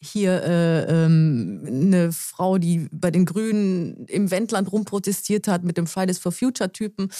Hier 0.00 0.42
äh, 0.42 1.04
ähm, 1.04 1.64
eine 1.66 2.12
Frau, 2.12 2.56
die 2.56 2.88
bei 2.92 3.10
den 3.10 3.26
Grünen 3.26 4.06
im 4.06 4.30
Wendland 4.30 4.72
rumprotestiert 4.72 5.48
hat 5.48 5.64
mit 5.64 5.76
dem 5.76 5.86
Fridays 5.86 6.18
for 6.18 6.32
Future-Typen. 6.32 7.10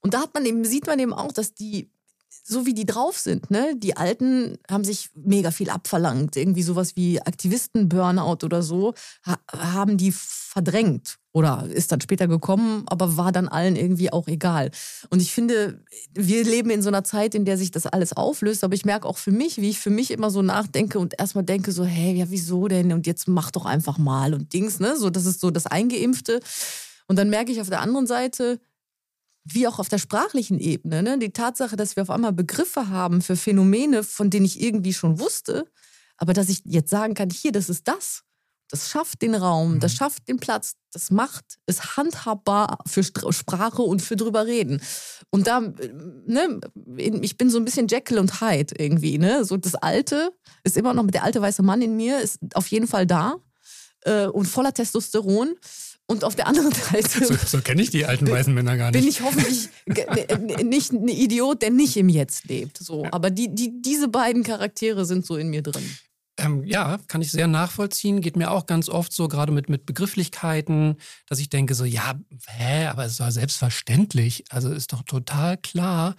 Und 0.00 0.14
da 0.14 0.22
hat 0.22 0.34
man 0.34 0.44
eben, 0.44 0.64
sieht 0.64 0.88
man 0.88 0.98
eben 0.98 1.12
auch, 1.12 1.30
dass 1.30 1.54
die 1.54 1.92
so 2.30 2.66
wie 2.66 2.74
die 2.74 2.86
drauf 2.86 3.18
sind, 3.18 3.50
ne? 3.50 3.74
Die 3.76 3.96
Alten 3.96 4.58
haben 4.70 4.84
sich 4.84 5.10
mega 5.14 5.50
viel 5.50 5.70
abverlangt. 5.70 6.36
Irgendwie 6.36 6.62
sowas 6.62 6.96
wie 6.96 7.20
Aktivisten-Burnout 7.20 8.44
oder 8.44 8.62
so, 8.62 8.94
ha 9.24 9.38
haben 9.52 9.96
die 9.96 10.12
verdrängt. 10.12 11.18
Oder 11.32 11.68
ist 11.72 11.92
dann 11.92 12.00
später 12.00 12.26
gekommen, 12.26 12.82
aber 12.86 13.16
war 13.16 13.30
dann 13.30 13.46
allen 13.46 13.76
irgendwie 13.76 14.12
auch 14.12 14.26
egal. 14.26 14.70
Und 15.10 15.22
ich 15.22 15.32
finde, 15.32 15.84
wir 16.12 16.42
leben 16.42 16.70
in 16.70 16.82
so 16.82 16.88
einer 16.88 17.04
Zeit, 17.04 17.36
in 17.36 17.44
der 17.44 17.56
sich 17.56 17.70
das 17.70 17.86
alles 17.86 18.12
auflöst. 18.12 18.64
Aber 18.64 18.74
ich 18.74 18.84
merke 18.84 19.06
auch 19.06 19.18
für 19.18 19.30
mich, 19.30 19.58
wie 19.58 19.70
ich 19.70 19.78
für 19.78 19.90
mich 19.90 20.10
immer 20.10 20.30
so 20.30 20.42
nachdenke 20.42 20.98
und 20.98 21.14
erstmal 21.18 21.44
denke 21.44 21.70
so, 21.70 21.84
hey, 21.84 22.14
ja, 22.14 22.26
wieso 22.30 22.66
denn? 22.66 22.92
Und 22.92 23.06
jetzt 23.06 23.28
mach 23.28 23.52
doch 23.52 23.64
einfach 23.64 23.96
mal 23.98 24.34
und 24.34 24.52
Dings, 24.52 24.80
ne? 24.80 24.96
So, 24.96 25.08
das 25.10 25.24
ist 25.24 25.40
so 25.40 25.50
das 25.50 25.66
Eingeimpfte. 25.66 26.40
Und 27.06 27.16
dann 27.16 27.30
merke 27.30 27.52
ich 27.52 27.60
auf 27.60 27.68
der 27.68 27.80
anderen 27.80 28.06
Seite, 28.08 28.60
wie 29.54 29.66
auch 29.66 29.78
auf 29.78 29.88
der 29.88 29.98
sprachlichen 29.98 30.58
Ebene, 30.58 31.02
ne? 31.02 31.18
die 31.18 31.32
Tatsache, 31.32 31.76
dass 31.76 31.96
wir 31.96 32.02
auf 32.02 32.10
einmal 32.10 32.32
Begriffe 32.32 32.88
haben 32.88 33.22
für 33.22 33.36
Phänomene, 33.36 34.02
von 34.02 34.30
denen 34.30 34.46
ich 34.46 34.60
irgendwie 34.60 34.94
schon 34.94 35.18
wusste, 35.18 35.66
aber 36.16 36.32
dass 36.32 36.48
ich 36.48 36.62
jetzt 36.64 36.90
sagen 36.90 37.14
kann, 37.14 37.30
hier, 37.30 37.52
das 37.52 37.68
ist 37.68 37.88
das. 37.88 38.22
Das 38.70 38.88
schafft 38.88 39.20
den 39.22 39.34
Raum, 39.34 39.80
das 39.80 39.94
schafft 39.94 40.28
den 40.28 40.38
Platz, 40.38 40.74
das 40.92 41.10
macht, 41.10 41.58
ist 41.66 41.96
handhabbar 41.96 42.78
für 42.86 43.02
Sprache 43.02 43.82
und 43.82 44.00
für 44.00 44.14
drüber 44.14 44.46
reden. 44.46 44.80
Und 45.30 45.48
da, 45.48 45.58
äh, 45.58 45.92
ne, 46.26 46.60
ich 46.96 47.36
bin 47.36 47.50
so 47.50 47.58
ein 47.58 47.64
bisschen 47.64 47.88
Jekyll 47.88 48.20
und 48.20 48.40
Hyde 48.40 48.74
irgendwie, 48.78 49.18
ne? 49.18 49.44
So 49.44 49.56
das 49.56 49.74
Alte 49.74 50.32
ist 50.62 50.76
immer 50.76 50.94
noch, 50.94 51.04
der 51.08 51.24
alte 51.24 51.42
weiße 51.42 51.64
Mann 51.64 51.82
in 51.82 51.96
mir 51.96 52.20
ist 52.20 52.38
auf 52.54 52.68
jeden 52.68 52.86
Fall 52.86 53.06
da 53.06 53.36
äh, 54.02 54.26
und 54.26 54.46
voller 54.46 54.72
Testosteron. 54.72 55.56
Und 56.10 56.24
auf 56.24 56.34
der 56.34 56.48
anderen 56.48 56.72
Seite 56.72 57.24
So, 57.24 57.36
so 57.36 57.60
kenne 57.60 57.80
ich 57.82 57.90
die 57.90 58.04
alten 58.04 58.28
weißen 58.28 58.52
Männer 58.52 58.76
gar 58.76 58.90
bin 58.90 59.04
nicht. 59.04 59.20
ich 59.20 59.24
hoffentlich 59.24 59.68
äh, 59.86 60.64
nicht 60.64 60.90
ein 60.92 61.06
Idiot, 61.06 61.62
der 61.62 61.70
nicht 61.70 61.96
im 61.96 62.08
Jetzt 62.08 62.48
lebt. 62.48 62.78
So. 62.78 63.06
Aber 63.12 63.30
die, 63.30 63.54
die, 63.54 63.80
diese 63.80 64.08
beiden 64.08 64.42
Charaktere 64.42 65.04
sind 65.04 65.24
so 65.24 65.36
in 65.36 65.50
mir 65.50 65.62
drin. 65.62 65.88
Ähm, 66.36 66.64
ja, 66.64 66.98
kann 67.06 67.22
ich 67.22 67.30
sehr 67.30 67.46
nachvollziehen. 67.46 68.22
Geht 68.22 68.34
mir 68.34 68.50
auch 68.50 68.66
ganz 68.66 68.88
oft 68.88 69.12
so, 69.12 69.28
gerade 69.28 69.52
mit, 69.52 69.68
mit 69.68 69.86
Begrifflichkeiten, 69.86 70.96
dass 71.28 71.38
ich 71.38 71.48
denke 71.48 71.76
so, 71.76 71.84
ja, 71.84 72.14
hä, 72.48 72.86
aber 72.86 73.04
es 73.04 73.20
war 73.20 73.30
selbstverständlich. 73.30 74.42
Also 74.50 74.72
ist 74.72 74.92
doch 74.92 75.04
total 75.04 75.58
klar. 75.58 76.16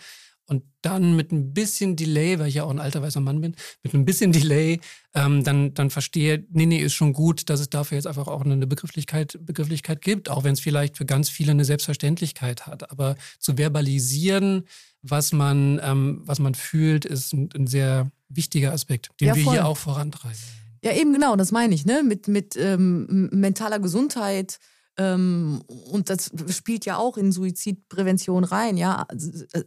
Und 0.48 0.63
dann 0.81 1.15
mit 1.15 1.31
ein 1.31 1.53
bisschen 1.53 1.95
Delay, 1.95 2.38
weil 2.39 2.48
ich 2.48 2.55
ja 2.55 2.63
auch 2.63 2.71
ein 2.71 2.79
alter 2.79 3.01
weißer 3.01 3.21
Mann 3.21 3.39
bin, 3.41 3.55
mit 3.83 3.93
ein 3.93 4.03
bisschen 4.03 4.31
Delay, 4.31 4.81
ähm, 5.13 5.43
dann, 5.43 5.74
dann 5.74 5.89
verstehe, 5.89 6.45
nee, 6.51 6.65
nee, 6.65 6.79
ist 6.79 6.93
schon 6.93 7.13
gut, 7.13 7.50
dass 7.50 7.60
es 7.60 7.69
dafür 7.69 7.98
jetzt 7.98 8.07
einfach 8.07 8.27
auch 8.27 8.41
eine 8.41 8.67
Begrifflichkeit, 8.67 9.39
Begrifflichkeit 9.41 10.01
gibt, 10.01 10.29
auch 10.29 10.43
wenn 10.43 10.53
es 10.53 10.60
vielleicht 10.60 10.98
für 10.98 11.05
ganz 11.05 11.29
viele 11.29 11.51
eine 11.51 11.63
Selbstverständlichkeit 11.63 12.67
hat. 12.67 12.91
Aber 12.91 13.15
zu 13.39 13.57
verbalisieren, 13.57 14.63
was 15.01 15.31
man, 15.31 15.79
ähm, 15.83 16.21
was 16.25 16.39
man 16.39 16.55
fühlt, 16.55 17.05
ist 17.05 17.33
ein, 17.33 17.50
ein 17.55 17.67
sehr 17.67 18.12
wichtiger 18.29 18.74
Aspekt, 18.74 19.10
den 19.19 19.29
Ja, 19.29 19.36
wir 19.36 19.51
hier 19.51 19.65
auch 19.65 19.77
vorantreiben. 19.77 20.38
Ja, 20.83 20.93
eben 20.93 21.13
genau, 21.13 21.36
das 21.36 21.51
meine 21.51 21.75
ich, 21.75 21.86
ne? 21.86 22.03
Mit, 22.03 22.27
mit 22.27 22.55
ähm, 22.57 23.29
mentaler 23.31 23.79
Gesundheit. 23.79 24.60
Ähm, 24.98 25.62
und 25.67 26.10
das 26.10 26.31
spielt 26.50 26.86
ja 26.86 26.98
auch 26.98 27.17
in 27.17 27.31
Suizidprävention 27.31 28.43
rein, 28.43 28.77
ja, 28.77 29.07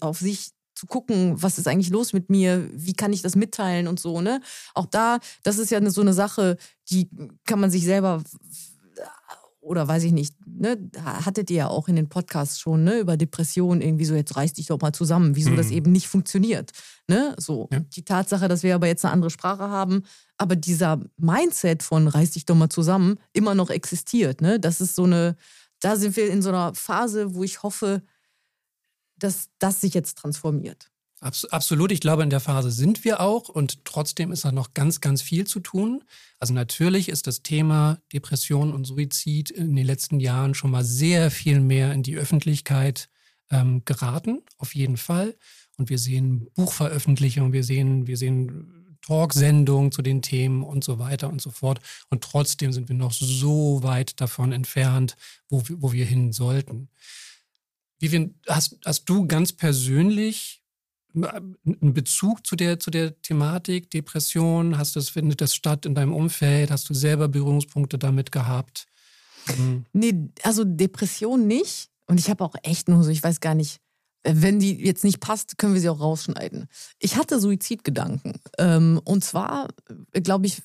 auf 0.00 0.18
sich 0.18 0.50
zu 0.74 0.86
gucken, 0.86 1.34
was 1.40 1.58
ist 1.58 1.68
eigentlich 1.68 1.90
los 1.90 2.12
mit 2.12 2.30
mir, 2.30 2.68
wie 2.72 2.94
kann 2.94 3.12
ich 3.12 3.22
das 3.22 3.36
mitteilen 3.36 3.86
und 3.88 4.00
so, 4.00 4.20
ne? 4.20 4.40
Auch 4.74 4.86
da, 4.86 5.18
das 5.42 5.58
ist 5.58 5.70
ja 5.70 5.78
eine, 5.78 5.90
so 5.90 6.00
eine 6.00 6.12
Sache, 6.12 6.56
die 6.90 7.08
kann 7.46 7.60
man 7.60 7.70
sich 7.70 7.84
selber 7.84 8.22
oder 9.60 9.88
weiß 9.88 10.02
ich 10.04 10.12
nicht, 10.12 10.34
ne, 10.46 10.76
hattet 11.02 11.48
ihr 11.50 11.56
ja 11.56 11.68
auch 11.68 11.88
in 11.88 11.96
den 11.96 12.10
Podcasts 12.10 12.60
schon, 12.60 12.84
ne, 12.84 12.98
über 12.98 13.16
Depressionen 13.16 13.80
irgendwie 13.80 14.04
so, 14.04 14.14
jetzt 14.14 14.36
reiß 14.36 14.52
dich 14.52 14.66
doch 14.66 14.78
mal 14.78 14.92
zusammen, 14.92 15.36
wieso 15.36 15.50
Mhm. 15.50 15.56
das 15.56 15.70
eben 15.70 15.90
nicht 15.90 16.06
funktioniert, 16.06 16.72
ne, 17.08 17.34
so. 17.38 17.68
Ja. 17.72 17.80
Die 17.80 18.04
Tatsache, 18.04 18.46
dass 18.48 18.62
wir 18.62 18.74
aber 18.74 18.88
jetzt 18.88 19.04
eine 19.06 19.12
andere 19.12 19.30
Sprache 19.30 19.62
haben, 19.70 20.02
aber 20.36 20.54
dieser 20.54 21.00
Mindset 21.16 21.82
von 21.82 22.08
reiß 22.08 22.32
dich 22.32 22.44
doch 22.44 22.54
mal 22.54 22.68
zusammen 22.68 23.18
immer 23.32 23.54
noch 23.54 23.70
existiert, 23.70 24.42
ne, 24.42 24.60
das 24.60 24.82
ist 24.82 24.96
so 24.96 25.04
eine, 25.04 25.34
da 25.80 25.96
sind 25.96 26.14
wir 26.16 26.28
in 26.30 26.42
so 26.42 26.50
einer 26.50 26.74
Phase, 26.74 27.34
wo 27.34 27.42
ich 27.42 27.62
hoffe, 27.62 28.02
dass 29.16 29.48
das 29.58 29.80
sich 29.80 29.94
jetzt 29.94 30.18
transformiert. 30.18 30.90
Abs 31.20 31.46
absolut, 31.46 31.90
ich 31.90 32.00
glaube, 32.00 32.22
in 32.22 32.28
der 32.28 32.40
Phase 32.40 32.70
sind 32.70 33.04
wir 33.04 33.20
auch 33.20 33.48
und 33.48 33.84
trotzdem 33.86 34.30
ist 34.30 34.44
da 34.44 34.52
noch 34.52 34.74
ganz, 34.74 35.00
ganz 35.00 35.22
viel 35.22 35.46
zu 35.46 35.60
tun. 35.60 36.04
Also 36.38 36.52
natürlich 36.52 37.08
ist 37.08 37.26
das 37.26 37.42
Thema 37.42 37.98
Depression 38.12 38.74
und 38.74 38.84
Suizid 38.84 39.50
in 39.50 39.74
den 39.74 39.86
letzten 39.86 40.20
Jahren 40.20 40.54
schon 40.54 40.70
mal 40.70 40.84
sehr 40.84 41.30
viel 41.30 41.60
mehr 41.60 41.92
in 41.92 42.02
die 42.02 42.16
Öffentlichkeit 42.16 43.08
ähm, 43.50 43.82
geraten, 43.86 44.42
auf 44.58 44.74
jeden 44.74 44.98
Fall. 44.98 45.34
Und 45.78 45.88
wir 45.88 45.98
sehen 45.98 46.50
Buchveröffentlichungen, 46.54 47.52
wir 47.52 47.64
sehen, 47.64 48.06
wir 48.06 48.18
sehen 48.18 48.98
Talksendungen 49.00 49.92
zu 49.92 50.02
den 50.02 50.22
Themen 50.22 50.62
und 50.62 50.84
so 50.84 50.98
weiter 50.98 51.28
und 51.28 51.40
so 51.40 51.50
fort. 51.50 51.80
Und 52.10 52.22
trotzdem 52.22 52.72
sind 52.72 52.88
wir 52.88 52.96
noch 52.96 53.12
so 53.12 53.82
weit 53.82 54.20
davon 54.20 54.52
entfernt, 54.52 55.16
wo, 55.48 55.62
wo 55.70 55.92
wir 55.92 56.04
hin 56.04 56.32
sollten. 56.32 56.88
Vivian, 58.04 58.34
hast, 58.46 58.78
hast 58.84 59.08
du 59.08 59.26
ganz 59.26 59.52
persönlich 59.52 60.62
einen 61.14 61.94
Bezug 61.94 62.46
zu 62.46 62.54
der, 62.54 62.78
zu 62.78 62.90
der 62.90 63.20
Thematik 63.22 63.90
Depression? 63.90 64.76
Hast 64.76 64.96
das, 64.96 65.08
findet 65.08 65.40
das 65.40 65.54
statt 65.54 65.86
in 65.86 65.94
deinem 65.94 66.12
Umfeld? 66.12 66.70
Hast 66.70 66.88
du 66.90 66.94
selber 66.94 67.28
Berührungspunkte 67.28 67.98
damit 67.98 68.30
gehabt? 68.30 68.86
Mhm. 69.56 69.86
Nee, 69.92 70.28
also 70.42 70.64
Depression 70.64 71.46
nicht. 71.46 71.88
Und 72.06 72.20
ich 72.20 72.28
habe 72.28 72.44
auch 72.44 72.56
echt 72.62 72.88
nur 72.88 73.02
so, 73.02 73.10
ich 73.10 73.22
weiß 73.22 73.40
gar 73.40 73.54
nicht, 73.54 73.80
wenn 74.22 74.58
die 74.58 74.84
jetzt 74.84 75.04
nicht 75.04 75.20
passt, 75.20 75.56
können 75.56 75.72
wir 75.72 75.80
sie 75.80 75.88
auch 75.88 76.00
rausschneiden. 76.00 76.66
Ich 76.98 77.16
hatte 77.16 77.40
Suizidgedanken. 77.40 78.34
Ähm, 78.58 79.00
und 79.04 79.24
zwar, 79.24 79.68
glaube 80.12 80.46
ich, 80.46 80.62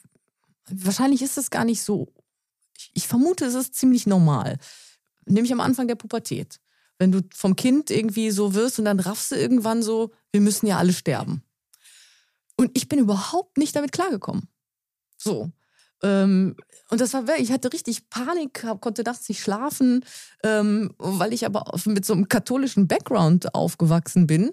wahrscheinlich 0.70 1.22
ist 1.22 1.38
es 1.38 1.50
gar 1.50 1.64
nicht 1.64 1.84
so. 1.84 2.12
Ich 2.94 3.08
vermute, 3.08 3.46
es 3.46 3.56
ist 3.56 3.76
ziemlich 3.76 4.08
normal. 4.08 4.58
Nämlich 5.26 5.54
am 5.54 5.62
Anfang 5.62 5.88
der 5.88 5.96
Pubertät. 5.96 6.60
Wenn 7.00 7.14
du 7.14 7.22
vom 7.34 7.56
Kind 7.56 7.90
irgendwie 7.90 8.30
so 8.30 8.54
wirst 8.54 8.78
und 8.78 8.86
dann 8.86 9.00
raffst 9.00 9.32
du 9.32 9.36
irgendwann 9.36 9.82
so, 9.82 10.12
wir 10.32 10.42
müssen 10.42 10.68
ja 10.68 10.78
alle 10.78 10.94
sterben. 10.94 11.44
Und 12.58 12.72
ich 12.74 12.90
bin 12.90 13.00
überhaupt 13.00 13.58
nicht 13.58 13.76
damit 13.76 13.94
klargekommen. 13.94 14.50
So. 15.18 15.50
Ähm, 16.04 16.58
und 16.90 17.02
das 17.02 17.14
war 17.14 17.24
ich 17.38 17.52
hatte 17.52 17.72
richtig 17.72 18.10
Panik, 18.10 18.66
konnte 18.82 19.04
nachts 19.04 19.30
nicht 19.30 19.42
schlafen, 19.42 20.04
ähm, 20.44 20.94
weil 20.98 21.34
ich 21.34 21.46
aber 21.46 21.72
mit 21.86 22.06
so 22.06 22.14
einem 22.14 22.28
katholischen 22.28 22.88
Background 22.88 23.56
aufgewachsen 23.56 24.28
bin. 24.28 24.52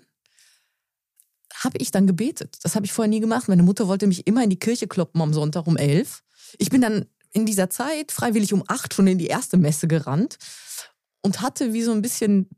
Habe 1.64 1.78
ich 1.78 1.90
dann 1.90 2.06
gebetet. 2.06 2.58
Das 2.62 2.76
habe 2.76 2.86
ich 2.86 2.92
vorher 2.92 3.08
nie 3.08 3.20
gemacht. 3.20 3.48
Meine 3.48 3.62
Mutter 3.64 3.88
wollte 3.88 4.06
mich 4.06 4.26
immer 4.26 4.44
in 4.44 4.50
die 4.50 4.58
Kirche 4.58 4.86
kloppen 4.86 5.20
am 5.20 5.34
Sonntag 5.34 5.66
um 5.66 5.76
elf. 5.76 6.22
Ich 6.58 6.70
bin 6.70 6.80
dann 6.80 7.06
in 7.32 7.44
dieser 7.44 7.70
Zeit 7.70 8.12
freiwillig 8.12 8.52
um 8.52 8.62
acht 8.68 8.94
schon 8.94 9.08
in 9.08 9.18
die 9.18 9.26
erste 9.26 9.56
Messe 9.56 9.88
gerannt 9.88 10.38
und 11.22 11.40
hatte 11.40 11.72
wie 11.72 11.82
so 11.82 11.92
ein 11.92 12.02
bisschen 12.02 12.48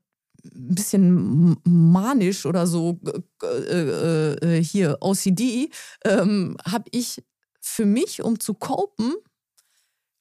ein 0.45 0.75
bisschen 0.75 1.57
manisch 1.65 2.47
oder 2.47 2.67
so 2.67 2.99
äh, 3.43 3.47
äh, 3.47 4.59
äh, 4.59 4.63
hier 4.65 4.97
OCD, 5.01 5.69
ähm, 6.05 6.57
habe 6.65 6.85
ich 6.93 7.23
für 7.61 7.85
mich, 7.85 8.23
um 8.23 8.39
zu 8.41 8.55
copen, 8.55 9.15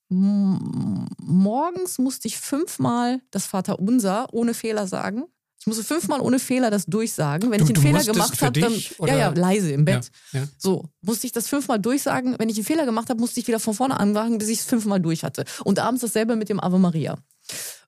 morgens 0.10 1.98
musste 2.00 2.28
ich 2.28 2.38
fünfmal 2.38 3.22
das 3.32 3.46
Vaterunser 3.46 4.28
ohne 4.34 4.54
Fehler 4.54 4.88
sagen. 4.88 5.26
Ich 5.60 5.68
musste 5.68 5.84
fünfmal 5.84 6.22
ohne 6.22 6.40
Fehler 6.40 6.72
das 6.72 6.86
durchsagen. 6.86 7.52
Wenn 7.52 7.60
Du- 7.60 7.66
ich 7.66 7.76
einen 7.76 7.82
Fehler 7.84 8.04
gemacht 8.04 8.42
habe, 8.42 8.60
dann 8.60 8.72
dich, 8.74 8.90
ja, 8.92 8.96
oder? 9.00 9.18
ja, 9.18 9.30
leise 9.30 9.72
im 9.72 9.84
Bett. 9.86 10.12
Ja, 10.32 10.42
ja. 10.42 10.48
So, 10.58 10.86
musste 11.02 11.26
ich 11.28 11.34
das 11.34 11.48
fünfmal 11.50 11.80
durchsagen. 11.80 12.36
Wenn 12.40 12.48
ich 12.50 12.56
einen 12.58 12.66
Fehler 12.66 12.86
gemacht 12.86 13.10
habe, 13.10 13.20
musste 13.20 13.40
ich 13.40 13.48
wieder 13.48 13.60
von 13.60 13.74
vorne 13.74 14.00
anfangen, 14.00 14.38
bis 14.38 14.48
ich 14.50 14.60
es 14.60 14.66
fünfmal 14.66 15.00
durch 15.02 15.24
hatte. 15.24 15.44
Und 15.66 15.80
abends 15.80 16.02
dasselbe 16.02 16.36
mit 16.36 16.48
dem 16.50 16.60
Ave 16.60 16.80
Maria. 16.80 17.18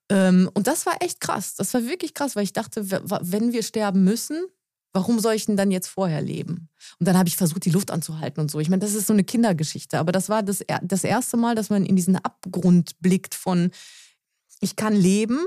Ähm, 0.10 0.50
und 0.54 0.68
das 0.68 0.86
war 0.86 0.96
echt 1.02 1.22
krass. 1.22 1.56
Das 1.56 1.74
war 1.74 1.86
wirklich 1.86 2.14
krass, 2.14 2.36
weil 2.36 2.44
ich 2.44 2.54
dachte, 2.54 2.90
wenn 2.90 3.54
wir 3.54 3.64
sterben 3.64 4.04
müssen, 4.04 4.46
warum 4.94 5.20
soll 5.20 5.36
ich 5.36 5.46
denn 5.46 5.58
dann 5.58 5.72
jetzt 5.72 5.88
vorher 5.88 6.22
leben? 6.22 6.70
Und 7.00 7.08
dann 7.08 7.18
habe 7.18 7.30
ich 7.30 7.38
versucht, 7.38 7.66
die 7.66 7.70
Luft 7.70 7.92
anzuhalten 7.92 8.42
und 8.42 8.50
so. 8.50 8.60
Ich 8.60 8.70
meine, 8.70 8.82
das 8.82 8.96
ist 8.96 9.08
so 9.08 9.14
eine 9.14 9.24
Kindergeschichte. 9.24 10.00
Aber 10.00 10.12
das 10.12 10.30
war 10.30 10.42
das, 10.44 10.64
das 10.82 11.04
erste 11.04 11.38
Mal, 11.38 11.56
dass 11.56 11.70
man 11.70 11.86
in 11.86 11.96
diesen 11.96 12.16
Abgrund 12.16 13.00
blickt 13.00 13.36
von, 13.36 13.72
ich 14.62 14.76
kann 14.76 14.96
leben, 14.96 15.46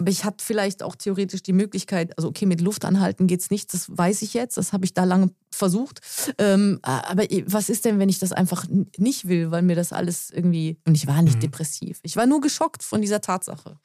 aber 0.00 0.10
ich 0.10 0.24
habe 0.24 0.36
vielleicht 0.40 0.82
auch 0.82 0.94
theoretisch 0.94 1.42
die 1.42 1.52
Möglichkeit, 1.52 2.16
also 2.16 2.28
okay, 2.28 2.46
mit 2.46 2.60
Luft 2.60 2.84
anhalten 2.84 3.26
geht's 3.26 3.50
nicht, 3.50 3.74
das 3.74 3.86
weiß 3.96 4.22
ich 4.22 4.32
jetzt, 4.32 4.56
das 4.56 4.72
habe 4.72 4.84
ich 4.84 4.94
da 4.94 5.04
lange 5.04 5.30
versucht. 5.50 6.00
Ähm, 6.38 6.78
aber 6.82 7.24
was 7.46 7.68
ist 7.68 7.84
denn, 7.84 7.98
wenn 7.98 8.08
ich 8.08 8.18
das 8.20 8.32
einfach 8.32 8.64
nicht 8.96 9.26
will, 9.28 9.50
weil 9.50 9.62
mir 9.62 9.74
das 9.74 9.92
alles 9.92 10.30
irgendwie. 10.30 10.76
Und 10.86 10.94
ich 10.94 11.06
war 11.08 11.20
nicht 11.22 11.36
Mhm. 11.36 11.40
depressiv. 11.40 11.98
Ich 12.02 12.14
war 12.16 12.26
nur 12.26 12.40
geschockt 12.40 12.82
von 12.84 13.00
dieser 13.00 13.20
Tatsache. 13.20 13.76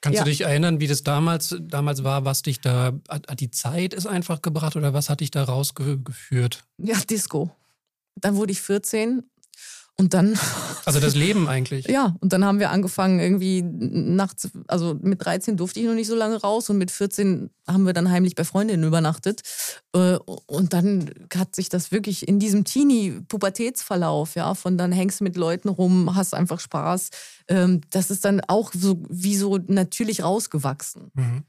Kannst 0.00 0.18
Ja. 0.18 0.24
du 0.24 0.30
dich 0.30 0.40
erinnern, 0.40 0.80
wie 0.80 0.86
das 0.86 1.02
damals, 1.02 1.54
damals 1.60 2.02
war, 2.02 2.24
was 2.24 2.42
dich 2.42 2.60
da, 2.60 2.92
hat, 3.08 3.38
die 3.40 3.50
Zeit 3.50 3.92
ist 3.94 4.06
einfach 4.06 4.40
gebracht 4.42 4.74
oder 4.76 4.94
was 4.94 5.10
hat 5.10 5.20
dich 5.20 5.30
da 5.30 5.44
rausgeführt? 5.44 6.64
Ja, 6.78 6.96
Disco. 7.08 7.50
Dann 8.16 8.36
wurde 8.36 8.52
ich 8.52 8.62
14 8.62 9.22
und 9.98 10.14
dann. 10.14 10.38
Also 10.84 10.98
das 10.98 11.14
Leben 11.14 11.46
eigentlich. 11.46 11.86
Ja, 11.86 12.16
und 12.18 12.32
dann 12.32 12.44
haben 12.44 12.58
wir 12.58 12.70
angefangen, 12.70 13.20
irgendwie 13.20 13.62
nachts, 13.62 14.50
also 14.66 14.98
mit 15.00 15.24
13 15.24 15.56
durfte 15.56 15.78
ich 15.78 15.86
noch 15.86 15.94
nicht 15.94 16.08
so 16.08 16.16
lange 16.16 16.40
raus 16.40 16.68
und 16.70 16.78
mit 16.78 16.90
14 16.90 17.50
haben 17.68 17.86
wir 17.86 17.92
dann 17.92 18.10
heimlich 18.10 18.34
bei 18.34 18.42
Freundinnen 18.42 18.82
übernachtet. 18.82 19.42
Äh, 19.94 20.16
Und 20.46 20.72
dann 20.72 21.08
hat 21.32 21.54
sich 21.54 21.68
das 21.68 21.92
wirklich 21.92 22.26
in 22.26 22.40
diesem 22.40 22.64
Teenie-Pubertätsverlauf, 22.64 24.34
ja, 24.34 24.54
von 24.54 24.76
dann 24.76 24.90
hängst 24.90 25.20
du 25.20 25.24
mit 25.24 25.36
Leuten 25.36 25.68
rum, 25.68 26.16
hast 26.16 26.34
einfach 26.34 26.58
Spaß. 26.58 27.10
ähm, 27.46 27.80
Das 27.90 28.10
ist 28.10 28.24
dann 28.24 28.40
auch 28.48 28.72
so 28.72 29.04
wie 29.08 29.36
so 29.36 29.58
natürlich 29.68 30.24
rausgewachsen. 30.24 31.12
Mhm. 31.14 31.44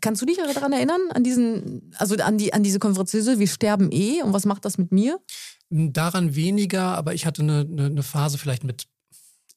Kannst 0.00 0.22
du 0.22 0.26
dich 0.26 0.38
daran 0.38 0.72
erinnern, 0.72 1.00
an 1.12 1.22
diesen, 1.22 1.92
also 1.98 2.16
an 2.16 2.38
die, 2.38 2.52
an 2.54 2.62
diese 2.62 2.78
Konferenz, 2.78 3.12
wir 3.12 3.46
sterben 3.46 3.92
eh 3.92 4.22
und 4.22 4.32
was 4.32 4.46
macht 4.46 4.64
das 4.64 4.78
mit 4.78 4.90
mir? 4.90 5.20
Daran 5.70 6.34
weniger, 6.34 6.96
aber 6.96 7.14
ich 7.14 7.26
hatte 7.26 7.42
eine, 7.42 7.60
eine, 7.60 7.86
eine 7.86 8.02
Phase 8.02 8.38
vielleicht 8.38 8.64
mit 8.64 8.86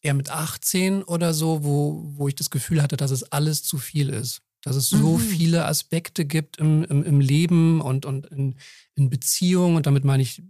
eher 0.01 0.13
mit 0.13 0.30
18 0.30 1.04
oder 1.04 1.34
so, 1.34 1.63
wo, 1.63 2.04
wo 2.16 2.28
ich 2.28 2.36
das 2.36 2.50
Gefühl 2.50 2.82
hatte, 2.82 2.98
dass 2.98 3.12
es 3.12 3.24
alles 3.32 3.63
zu 3.63 3.78
viel 3.78 4.10
ist. 4.10 4.42
Dass 4.62 4.75
es 4.75 4.89
so 4.89 5.18
Mhm. 5.18 5.20
viele 5.20 5.66
Aspekte 5.66 6.25
gibt 6.25 6.58
im, 6.58 6.84
im, 6.84 7.04
im 7.04 7.20
Leben 7.20 7.82
und, 7.82 8.06
und 8.06 8.25
in, 8.28 8.56
in 8.96 9.10
Beziehungen. 9.10 9.75
Und 9.75 9.86
damit 9.86 10.04
meine 10.04 10.24
ich 10.24 10.42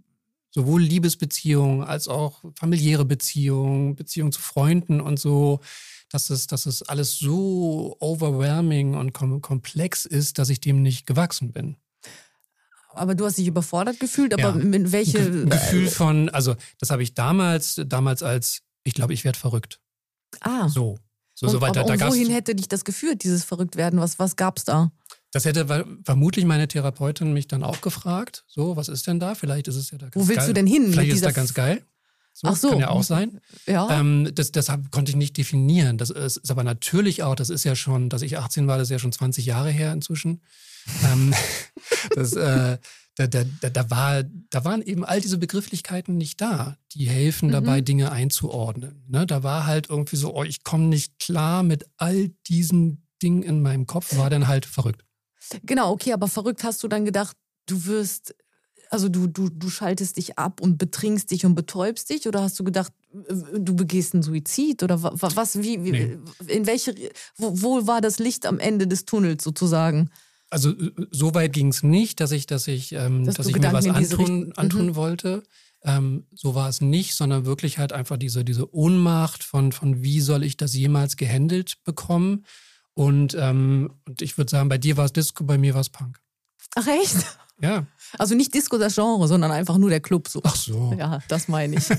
sowohl 0.50 0.82
Liebesbeziehungen 0.82 1.82
als 1.84 2.08
auch 2.08 2.42
familiäre 2.54 3.04
Beziehungen, 3.04 3.94
Beziehungen 3.96 4.32
zu 4.32 4.40
Freunden 4.40 5.00
und 5.00 5.20
so, 5.20 5.60
dass 6.08 6.30
es, 6.30 6.48
dass 6.48 6.66
es 6.66 6.82
alles 6.82 7.18
so 7.18 7.96
overwhelming 8.00 8.94
und 8.94 9.12
kom 9.12 9.40
komplex 9.42 10.06
ist, 10.06 10.38
dass 10.38 10.48
ich 10.48 10.60
dem 10.60 10.82
nicht 10.82 11.06
gewachsen 11.06 11.52
bin. 11.52 11.76
Aber 12.94 13.14
du 13.14 13.24
hast 13.24 13.38
dich 13.38 13.46
überfordert 13.46 14.00
gefühlt, 14.00 14.32
aber 14.34 14.58
Ja. 14.58 14.64
mit 14.64 14.92
welche. 14.92 15.18
Ge 15.30 15.44
Gefühl 15.46 15.88
von, 15.88 16.28
also 16.30 16.56
das 16.78 16.90
habe 16.90 17.02
ich 17.02 17.14
damals, 17.14 17.80
damals 17.86 18.22
als, 18.22 18.62
ich 18.84 18.94
glaube, 18.94 19.12
ich 19.14 19.24
werde 19.24 19.38
verrückt. 19.38 19.80
ah. 20.40 20.68
So. 20.68 20.98
So, 21.34 21.46
und, 21.46 21.52
so 21.52 21.60
weiter. 21.62 21.80
aber, 21.80 21.88
Da 21.90 21.96
gab's, 21.96 22.12
wohin 22.12 22.28
hätte 22.30 22.54
dich 22.54 22.68
das 22.68 22.84
geführt, 22.84 23.22
dieses 23.24 23.44
Verrücktwerden? 23.44 23.98
Was, 23.98 24.18
was 24.18 24.36
gab's 24.36 24.64
da? 24.64 24.92
das 25.32 25.44
hätte 25.46 25.86
vermutlich 26.04 26.44
meine 26.44 26.66
Therapeutin 26.68 27.32
mich 27.32 27.46
dann 27.48 27.62
auch 27.62 27.80
gefragt. 27.80 28.44
So, 28.48 28.76
was 28.76 28.88
ist 28.88 29.06
denn 29.06 29.20
da? 29.20 29.34
Vielleicht 29.36 29.68
ist 29.68 29.76
es 29.76 29.90
ja 29.90 29.96
da 29.96 30.08
ganz 30.08 30.16
Wo 30.22 30.28
willst 30.28 30.40
geil. 30.40 30.48
du 30.48 30.52
denn 30.54 30.66
hin 30.66 30.90
Vielleicht 30.92 31.12
ist 31.12 31.24
da 31.24 31.30
ganz 31.30 31.54
geil. 31.54 31.82
So, 32.42 32.48
Ach 32.48 32.56
so. 32.56 32.70
Kann 32.70 32.78
ja 32.80 32.88
auch 32.88 33.02
sein. 33.02 33.40
Ja. 33.66 34.00
Ähm, 34.00 34.30
das, 34.34 34.68
hab, 34.70 34.90
konnte 34.90 35.10
ich 35.10 35.16
nicht 35.16 35.36
definieren. 35.36 35.98
Das 35.98 36.08
ist, 36.08 36.38
ist 36.38 36.50
aber 36.50 36.64
natürlich 36.64 37.22
auch, 37.22 37.34
das 37.34 37.50
ist 37.50 37.64
ja 37.64 37.76
schon, 37.76 38.08
dass 38.08 38.22
ich 38.22 38.38
18 38.38 38.66
war, 38.66 38.78
das 38.78 38.86
ist 38.88 38.92
ja 38.92 38.98
schon 38.98 39.12
20 39.12 39.44
Jahre 39.44 39.70
her 39.70 39.92
inzwischen. 39.92 40.40
ähm, 41.12 41.34
das, 42.14 42.32
äh, 42.32 42.78
da, 43.16 43.26
da, 43.26 43.44
da, 43.44 43.90
war, 43.90 44.22
da 44.22 44.64
waren 44.64 44.80
eben 44.80 45.04
all 45.04 45.20
diese 45.20 45.36
Begrifflichkeiten 45.36 46.16
nicht 46.16 46.40
da, 46.40 46.78
die 46.92 47.10
helfen 47.10 47.48
Mhm. 47.48 47.52
dabei, 47.52 47.80
Dinge 47.82 48.10
einzuordnen. 48.10 49.04
Ne? 49.08 49.26
Da 49.26 49.42
war 49.42 49.66
halt 49.66 49.90
irgendwie 49.90 50.16
so, 50.16 50.34
oh, 50.34 50.44
ich 50.44 50.64
komme 50.64 50.84
nicht 50.84 51.18
klar 51.18 51.62
mit 51.62 51.84
all 51.98 52.30
diesen 52.48 53.06
Dingen 53.22 53.42
in 53.42 53.60
meinem 53.60 53.86
Kopf, 53.86 54.16
war 54.16 54.30
dann 54.30 54.48
halt 54.48 54.64
verrückt. 54.64 55.04
Genau, 55.64 55.90
okay, 55.92 56.14
aber 56.14 56.28
verrückt 56.28 56.64
hast 56.64 56.82
du 56.82 56.88
dann 56.88 57.04
gedacht, 57.04 57.36
du 57.66 57.84
wirst, 57.84 58.34
also 58.90 59.08
du, 59.08 59.26
du, 59.28 59.48
du 59.48 59.70
schaltest 59.70 60.16
dich 60.16 60.38
ab 60.38 60.60
und 60.60 60.76
betrinkst 60.76 61.30
dich 61.30 61.46
und 61.46 61.54
betäubst 61.54 62.10
dich? 62.10 62.26
Oder 62.28 62.42
hast 62.42 62.58
du 62.58 62.64
gedacht, 62.64 62.92
äh, 63.14 63.58
du 63.58 63.74
begehst 63.74 64.12
einen 64.14 64.22
Suizid? 64.22 64.82
Oder 64.82 65.02
wa- 65.02 65.12
wa- 65.14 65.30
was, 65.34 65.58
wie, 65.62 65.82
wie 65.84 65.92
Nee. 65.92 66.18
in 66.48 66.66
welche, 66.66 66.94
wo, 67.36 67.62
wo 67.62 67.86
war 67.86 68.00
das 68.00 68.18
Licht 68.18 68.46
am 68.46 68.58
Ende 68.58 68.86
des 68.86 69.04
Tunnels 69.04 69.42
sozusagen? 69.44 70.10
Also 70.50 70.70
äh, 70.70 70.90
so 71.12 71.32
weit 71.34 71.52
ging 71.52 71.68
es 71.68 71.82
nicht, 71.82 72.20
dass 72.20 72.32
ich, 72.32 72.46
dass 72.46 72.66
ich, 72.66 72.92
ähm, 72.92 73.24
Dass 73.24 73.36
dass 73.36 73.46
ich 73.46 73.56
mir 73.56 73.72
was 73.72 73.86
antun, 73.86 74.52
antun 74.56 74.86
Mhm. 74.86 74.94
wollte. 74.96 75.42
Ähm, 75.82 76.26
so 76.34 76.54
war 76.54 76.68
es 76.68 76.80
nicht, 76.82 77.14
sondern 77.14 77.46
wirklich 77.46 77.78
halt 77.78 77.92
einfach 77.92 78.18
diese, 78.18 78.44
diese 78.44 78.74
Ohnmacht 78.74 79.42
von, 79.44 79.72
von 79.72 80.02
wie 80.02 80.20
soll 80.20 80.42
ich 80.44 80.56
das 80.58 80.74
jemals 80.74 81.16
gehandelt 81.16 81.78
bekommen. 81.84 82.44
Und, 82.94 83.34
ähm, 83.38 83.94
und 84.06 84.20
ich 84.20 84.36
würde 84.36 84.50
sagen, 84.50 84.68
bei 84.68 84.76
dir 84.76 84.96
war 84.98 85.06
es 85.06 85.12
Disco, 85.12 85.44
bei 85.44 85.56
mir 85.56 85.72
war 85.74 85.80
es 85.80 85.88
Punk. 85.88 86.20
Ach 86.74 86.86
echt? 86.86 87.16
Ja. 87.62 87.86
Also 88.18 88.34
nicht 88.34 88.54
Disco 88.54 88.78
das 88.78 88.94
Genre, 88.94 89.28
sondern 89.28 89.50
einfach 89.52 89.76
nur 89.78 89.90
der 89.90 90.00
Club 90.00 90.28
so. 90.28 90.40
Ach 90.44 90.56
so. 90.56 90.94
Ja, 90.98 91.20
das 91.28 91.48
meine 91.48 91.76
ich. 91.76 91.84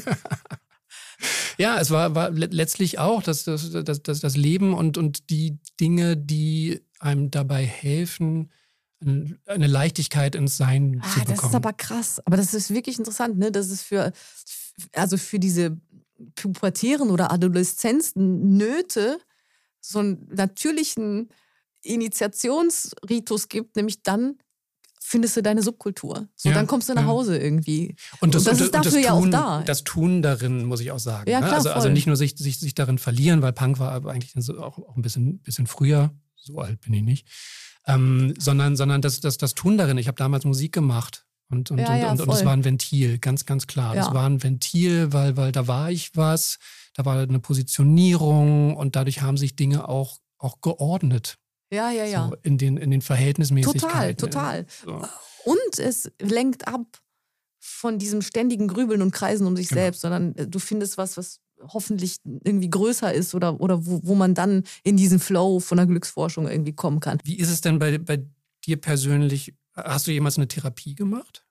Ja, 1.58 1.80
es 1.80 1.92
war, 1.92 2.16
war 2.16 2.32
le- 2.32 2.48
letztlich 2.48 2.98
auch 2.98 3.22
das, 3.22 3.44
das, 3.44 3.70
das, 3.72 4.02
das, 4.02 4.20
das 4.22 4.36
Leben 4.38 4.74
und, 4.74 4.98
und 4.98 5.30
die 5.30 5.60
Dinge, 5.80 6.18
die 6.18 6.82
einem 7.00 7.30
dabei 7.30 7.64
helfen, 7.66 8.52
eine 9.04 9.68
Leichtigkeit 9.68 10.36
ins 10.36 10.58
Sein 10.58 11.02
zu 11.04 11.20
Ah, 11.20 11.20
bekommen. 11.20 11.36
das 11.38 11.44
ist 11.50 11.56
aber 11.56 11.74
krass. 11.74 12.22
Aber 12.26 12.38
das 12.38 12.54
ist 12.56 12.74
wirklich 12.74 12.98
interessant, 12.98 13.38
ne? 13.38 13.52
Das 13.52 13.70
ist 13.70 13.84
für, 13.84 14.12
also 14.94 15.18
für 15.18 15.38
diese 15.40 15.78
pubertären 16.36 17.12
oder 17.12 17.32
Adoleszenznöte 17.32 19.20
so 19.80 20.00
einen 20.00 20.28
natürlichen 20.34 21.30
Initiationsritus 21.84 23.48
gibt, 23.50 23.76
nämlich 23.76 24.04
dann 24.04 24.38
findest 25.04 25.36
du 25.36 25.42
deine 25.42 25.64
Subkultur. 25.64 26.28
So, 26.36 26.50
Ja, 26.50 26.56
dann 26.56 26.68
kommst 26.68 26.88
du 26.88 26.94
nach 26.94 27.02
ja. 27.02 27.08
Hause 27.08 27.38
irgendwie. 27.38 27.96
Und 28.20 28.36
das, 28.36 28.44
Und 28.44 28.52
das 28.52 28.60
und 28.60 28.66
ist 28.66 28.76
dafür 28.76 29.00
ja 29.00 29.12
auch 29.14 29.22
Tun, 29.22 29.32
da. 29.32 29.64
Das 29.66 29.84
Tun 29.84 30.22
darin, 30.22 30.66
muss 30.66 30.80
ich 30.80 30.92
auch 30.92 31.00
sagen. 31.00 31.30
Ja, 31.30 31.40
ne? 31.40 31.48
klar, 31.48 31.58
also, 31.58 31.70
also 31.70 31.82
voll. 31.88 31.94
nicht 31.94 32.08
nur 32.08 32.16
sich, 32.16 32.38
sich, 32.38 32.60
sich 32.60 32.76
darin 32.76 32.98
verlieren, 32.98 33.42
weil 33.42 33.52
Punk 33.52 33.80
war 33.80 34.06
eigentlich 34.06 34.32
so 34.36 34.60
auch, 34.62 34.78
auch 34.78 34.96
ein 34.96 35.02
bisschen, 35.02 35.40
bisschen 35.40 35.68
früher, 35.68 36.12
so 36.36 36.60
alt 36.60 36.80
bin 36.82 36.94
ich 36.94 37.02
nicht, 37.02 37.28
ähm, 37.88 38.34
sondern, 38.38 38.76
sondern 38.76 39.02
das, 39.02 39.20
das, 39.20 39.38
das 39.38 39.56
Tun 39.56 39.78
darin. 39.78 39.98
Ich 39.98 40.08
habe 40.08 40.18
damals 40.18 40.46
Musik 40.46 40.72
gemacht 40.72 41.26
und, 41.50 41.72
und, 41.72 41.80
Ja, 41.80 42.12
und, 42.12 42.22
und, 42.22 42.30
es 42.30 42.46
war 42.46 42.54
ein 42.54 42.64
Ventil, 42.64 43.18
ganz, 43.18 43.46
ganz 43.46 43.68
klar. 43.68 43.96
Es 43.96 44.14
war 44.14 44.28
ein 44.28 44.42
Ventil, 44.42 45.12
weil, 45.12 45.36
weil 45.36 45.52
da 45.52 45.68
war 45.68 45.92
ich 45.92 46.16
was, 46.16 46.60
da 46.94 47.06
war 47.06 47.18
eine 47.18 47.40
Positionierung 47.40 48.76
und 48.76 48.96
dadurch 48.96 49.22
haben 49.22 49.38
sich 49.38 49.56
Dinge 49.56 49.90
auch, 49.90 50.20
auch 50.38 50.62
geordnet. 50.62 51.38
Ja, 51.72 51.90
ja, 51.92 52.06
ja. 52.06 52.28
So 52.30 52.36
in 52.44 52.58
den, 52.58 52.78
in 52.78 52.92
den 52.92 53.02
Verhältnismäßigkeiten. 53.02 54.18
Total, 54.18 54.66
total. 54.66 54.66
So. 54.86 54.96
Und 55.46 55.80
es 55.80 56.12
lenkt 56.22 56.68
ab 56.68 57.02
von 57.60 58.00
diesem 58.00 58.22
ständigen 58.22 58.68
Grübeln 58.68 59.02
und 59.02 59.12
Kreisen 59.12 59.48
um 59.48 59.56
sich 59.56 59.70
Genau. 59.70 59.82
selbst, 59.82 60.02
sondern 60.02 60.36
äh, 60.36 60.48
du 60.48 60.60
findest 60.60 60.98
was, 60.98 61.18
was 61.18 61.40
hoffentlich 61.62 62.18
irgendwie 62.44 62.70
größer 62.70 63.14
ist 63.14 63.36
oder, 63.36 63.62
oder 63.62 63.86
wo, 63.86 64.02
wo 64.04 64.16
man 64.16 64.34
dann 64.34 64.64
in 64.84 64.98
diesen 64.98 65.20
Flow 65.20 65.60
von 65.60 65.78
der 65.78 65.86
Glücksforschung 65.86 66.48
irgendwie 66.48 66.74
kommen 66.74 67.00
kann. 67.00 67.20
Wie 67.24 67.38
ist 67.38 67.50
es 67.50 67.62
denn 67.62 67.78
bei, 67.80 67.98
bei 68.00 68.26
dir 68.66 68.82
persönlich? 68.82 69.54
Hast 69.76 70.08
du 70.08 70.12
jemals 70.12 70.38
eine 70.38 70.48
Therapie 70.48 70.96
gemacht? 70.96 71.46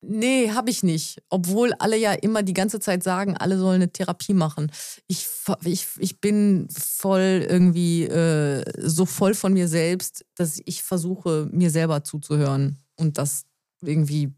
Nee, 0.00 0.50
habe 0.50 0.70
ich 0.70 0.84
nicht. 0.84 1.20
Obwohl 1.28 1.72
alle 1.80 1.96
ja 1.96 2.12
immer 2.12 2.44
die 2.44 2.52
ganze 2.52 2.78
Zeit 2.78 3.02
sagen, 3.02 3.36
alle 3.36 3.58
sollen 3.58 3.82
eine 3.82 3.92
Therapie 3.92 4.34
machen. 4.34 4.70
Ich, 5.08 5.26
ich, 5.64 5.88
ich 5.98 6.20
bin 6.20 6.68
voll 6.70 7.44
irgendwie 7.48 8.04
äh, 8.04 8.62
so 8.78 9.06
voll 9.06 9.34
von 9.34 9.52
mir 9.52 9.66
selbst, 9.66 10.24
dass 10.36 10.60
ich 10.64 10.84
versuche, 10.84 11.48
mir 11.50 11.70
selber 11.70 12.04
zuzuhören 12.04 12.78
und 12.96 13.18
das 13.18 13.44
irgendwie 13.80 14.32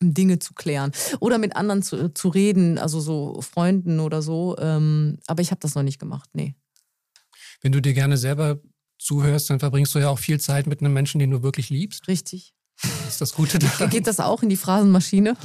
Dinge 0.00 0.38
zu 0.38 0.54
klären. 0.54 0.92
Oder 1.18 1.38
mit 1.38 1.56
anderen 1.56 1.82
zu, 1.82 2.12
zu 2.12 2.28
reden, 2.28 2.78
also 2.78 3.00
so 3.00 3.40
Freunden 3.40 3.98
oder 3.98 4.22
so. 4.22 4.56
Ähm, 4.58 5.18
aber 5.26 5.42
ich 5.42 5.50
habe 5.50 5.60
das 5.60 5.74
noch 5.74 5.82
nicht 5.82 5.98
gemacht, 5.98 6.30
nee. 6.32 6.54
Wenn 7.60 7.72
du 7.72 7.80
dir 7.80 7.94
gerne 7.94 8.16
selber 8.16 8.60
zuhörst, 8.98 9.50
dann 9.50 9.58
verbringst 9.58 9.94
du 9.94 9.98
ja 9.98 10.10
auch 10.10 10.18
viel 10.18 10.38
Zeit 10.38 10.66
mit 10.66 10.80
einem 10.80 10.92
Menschen, 10.92 11.18
den 11.18 11.30
du 11.30 11.42
wirklich 11.42 11.70
liebst. 11.70 12.06
Richtig. 12.06 12.55
Das 12.82 13.08
ist 13.08 13.20
das 13.20 13.32
Gute 13.32 13.58
daran. 13.58 13.88
Geht 13.90 14.06
das 14.06 14.20
auch 14.20 14.42
in 14.42 14.48
die 14.48 14.56
Phrasenmaschine? 14.56 15.36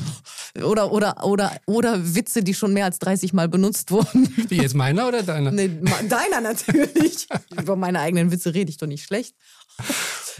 Oder, 0.63 0.91
oder, 0.91 1.23
oder, 1.23 1.59
oder 1.65 2.15
Witze, 2.15 2.43
die 2.43 2.53
schon 2.53 2.73
mehr 2.73 2.85
als 2.85 2.99
30 2.99 3.33
Mal 3.33 3.47
benutzt 3.47 3.91
wurden. 3.91 4.27
Wie 4.49 4.57
jetzt 4.57 4.75
meiner 4.75 5.07
oder 5.07 5.23
deiner? 5.23 5.51
Nee, 5.51 5.69
deiner 6.09 6.41
natürlich. 6.41 7.27
Über 7.57 7.75
meine 7.75 7.99
eigenen 7.99 8.31
Witze 8.31 8.53
rede 8.53 8.69
ich 8.69 8.77
doch 8.77 8.87
nicht 8.87 9.05
schlecht. 9.05 9.35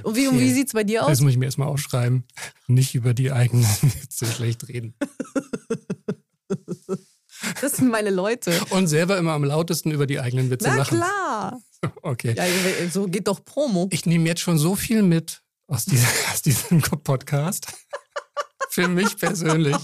Und 0.04 0.15
wie, 0.15 0.30
wie 0.32 0.51
sieht 0.51 0.67
es 0.67 0.73
bei 0.73 0.84
dir 0.84 1.04
aus? 1.04 1.10
Das 1.10 1.21
muss 1.21 1.32
ich 1.32 1.38
mir 1.38 1.45
erstmal 1.45 1.69
aufschreiben. 1.69 2.25
Nicht 2.67 2.93
über 2.93 3.13
die 3.13 3.32
eigenen 3.32 3.65
Witze 3.82 4.25
schlecht 4.25 4.67
reden. 4.67 4.95
Das 7.62 7.77
sind 7.77 7.89
meine 7.89 8.10
Leute. 8.10 8.54
Und 8.69 8.88
selber 8.88 9.17
immer 9.17 9.32
am 9.32 9.43
lautesten 9.43 9.91
über 9.91 10.06
die 10.06 10.19
eigenen 10.19 10.49
Witze 10.49 10.67
Na 10.67 10.75
lachen. 10.75 10.99
Na 10.99 11.06
klar. 11.06 11.62
Okay. 12.04 12.36
Ja, 12.38 12.43
so 12.91 13.08
geht 13.08 13.27
doch 13.27 13.43
Promo. 13.43 13.88
Ich 13.91 14.06
nehme 14.06 14.27
jetzt 14.27 14.41
schon 14.41 14.58
so 14.58 14.75
viel 14.75 15.01
mit 15.01 15.40
aus, 15.71 15.86
dieser, 15.86 16.07
aus 16.31 16.41
diesem 16.41 16.81
Podcast. 16.81 17.67
Für 18.69 18.88
mich 18.88 19.17
persönlich. 19.17 19.75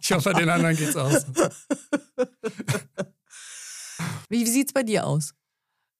Ich 0.00 0.12
hoffe, 0.12 0.32
den 0.32 0.48
anderen 0.48 0.76
geht's 0.76 0.96
auch 0.96 1.10
so. 1.10 1.26
Wie, 4.28 4.46
wie 4.46 4.50
sieht 4.50 4.68
es 4.68 4.72
bei 4.72 4.82
dir 4.82 5.06
aus? 5.06 5.34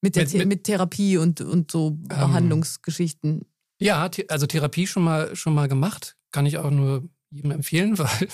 Mit, 0.00 0.16
mit, 0.16 0.34
mit, 0.34 0.48
mit, 0.48 0.64
Therapie 0.64 1.16
und, 1.16 1.40
und 1.40 1.70
so 1.70 1.88
ähm, 1.88 2.08
Behandlungsgeschichten? 2.08 3.46
Ja, 3.78 4.08
also 4.28 4.46
Therapie 4.46 4.86
schon 4.86 5.04
mal, 5.04 5.34
schon 5.34 5.54
mal 5.54 5.68
gemacht. 5.68 6.16
Kann 6.32 6.46
ich 6.46 6.58
auch 6.58 6.70
nur 6.70 7.08
jedem 7.30 7.50
empfehlen, 7.50 7.98
weil 7.98 8.28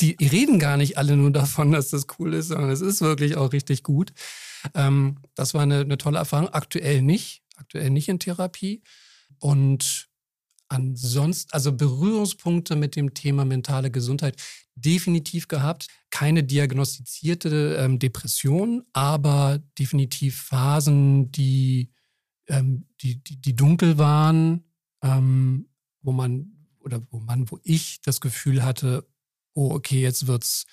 die 0.00 0.16
reden 0.20 0.58
gar 0.58 0.76
nicht 0.76 0.98
alle 0.98 1.16
nur 1.16 1.30
davon, 1.30 1.72
dass 1.72 1.90
das 1.90 2.06
cool 2.18 2.34
ist, 2.34 2.48
sondern 2.48 2.70
es 2.70 2.80
ist 2.80 3.00
wirklich 3.00 3.36
auch 3.36 3.52
richtig 3.52 3.82
gut. 3.82 4.12
Ähm, 4.74 5.18
das 5.34 5.54
war 5.54 5.62
eine, 5.62 5.80
eine 5.80 5.98
tolle 5.98 6.18
Erfahrung. 6.18 6.48
Aktuell 6.48 7.02
nicht. 7.02 7.42
Aktuell 7.56 7.90
nicht 7.90 8.08
in 8.08 8.18
Therapie. 8.18 8.82
Und 9.38 10.08
ansonsten, 10.68 11.50
also 11.52 11.72
Berührungspunkte 11.72 12.76
mit 12.76 12.96
dem 12.96 13.14
Thema 13.14 13.44
mentale 13.44 13.90
Gesundheit 13.90 14.42
definitiv 14.74 15.48
gehabt. 15.48 15.88
Keine 16.10 16.44
diagnostizierte 16.44 17.76
ähm, 17.78 17.98
Depression, 17.98 18.84
aber 18.92 19.60
definitiv 19.78 20.42
Phasen, 20.42 21.30
die, 21.32 21.90
ähm, 22.48 22.86
die, 23.00 23.22
die, 23.22 23.40
die, 23.40 23.56
dunkel 23.56 23.98
waren, 23.98 24.64
ähm, 25.02 25.68
wo 26.02 26.12
man 26.12 26.52
oder 26.80 27.00
wo 27.10 27.18
man, 27.18 27.50
wo 27.50 27.58
ich 27.62 28.00
das 28.02 28.20
Gefühl 28.20 28.62
hatte, 28.64 29.06
oh, 29.54 29.70
okay, 29.72 30.00
jetzt 30.00 30.26
wird's 30.26 30.66